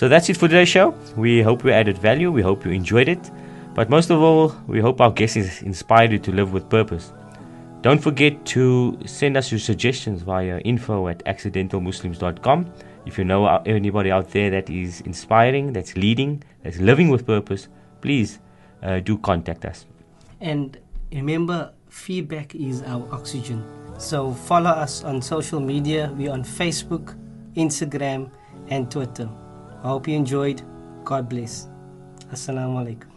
[0.00, 0.86] So that's it for today's show.
[1.24, 2.30] We hope we added value.
[2.38, 3.30] We hope you enjoyed it.
[3.74, 7.12] But most of all, we hope our guests inspired you to live with purpose.
[7.84, 12.72] Don't forget to send us your suggestions via info at accidentalmuslims.com.
[13.04, 17.68] If you know anybody out there that is inspiring, that's leading, that's living with purpose,
[18.00, 18.38] please
[18.82, 19.84] uh, do contact us.
[20.40, 20.78] And
[21.12, 23.62] remember, feedback is our oxygen.
[23.98, 26.10] So follow us on social media.
[26.16, 27.14] We're on Facebook,
[27.54, 28.30] Instagram,
[28.68, 29.28] and Twitter.
[29.82, 30.62] I hope you enjoyed.
[31.04, 31.68] God bless.
[32.32, 33.13] Assalamu alaikum.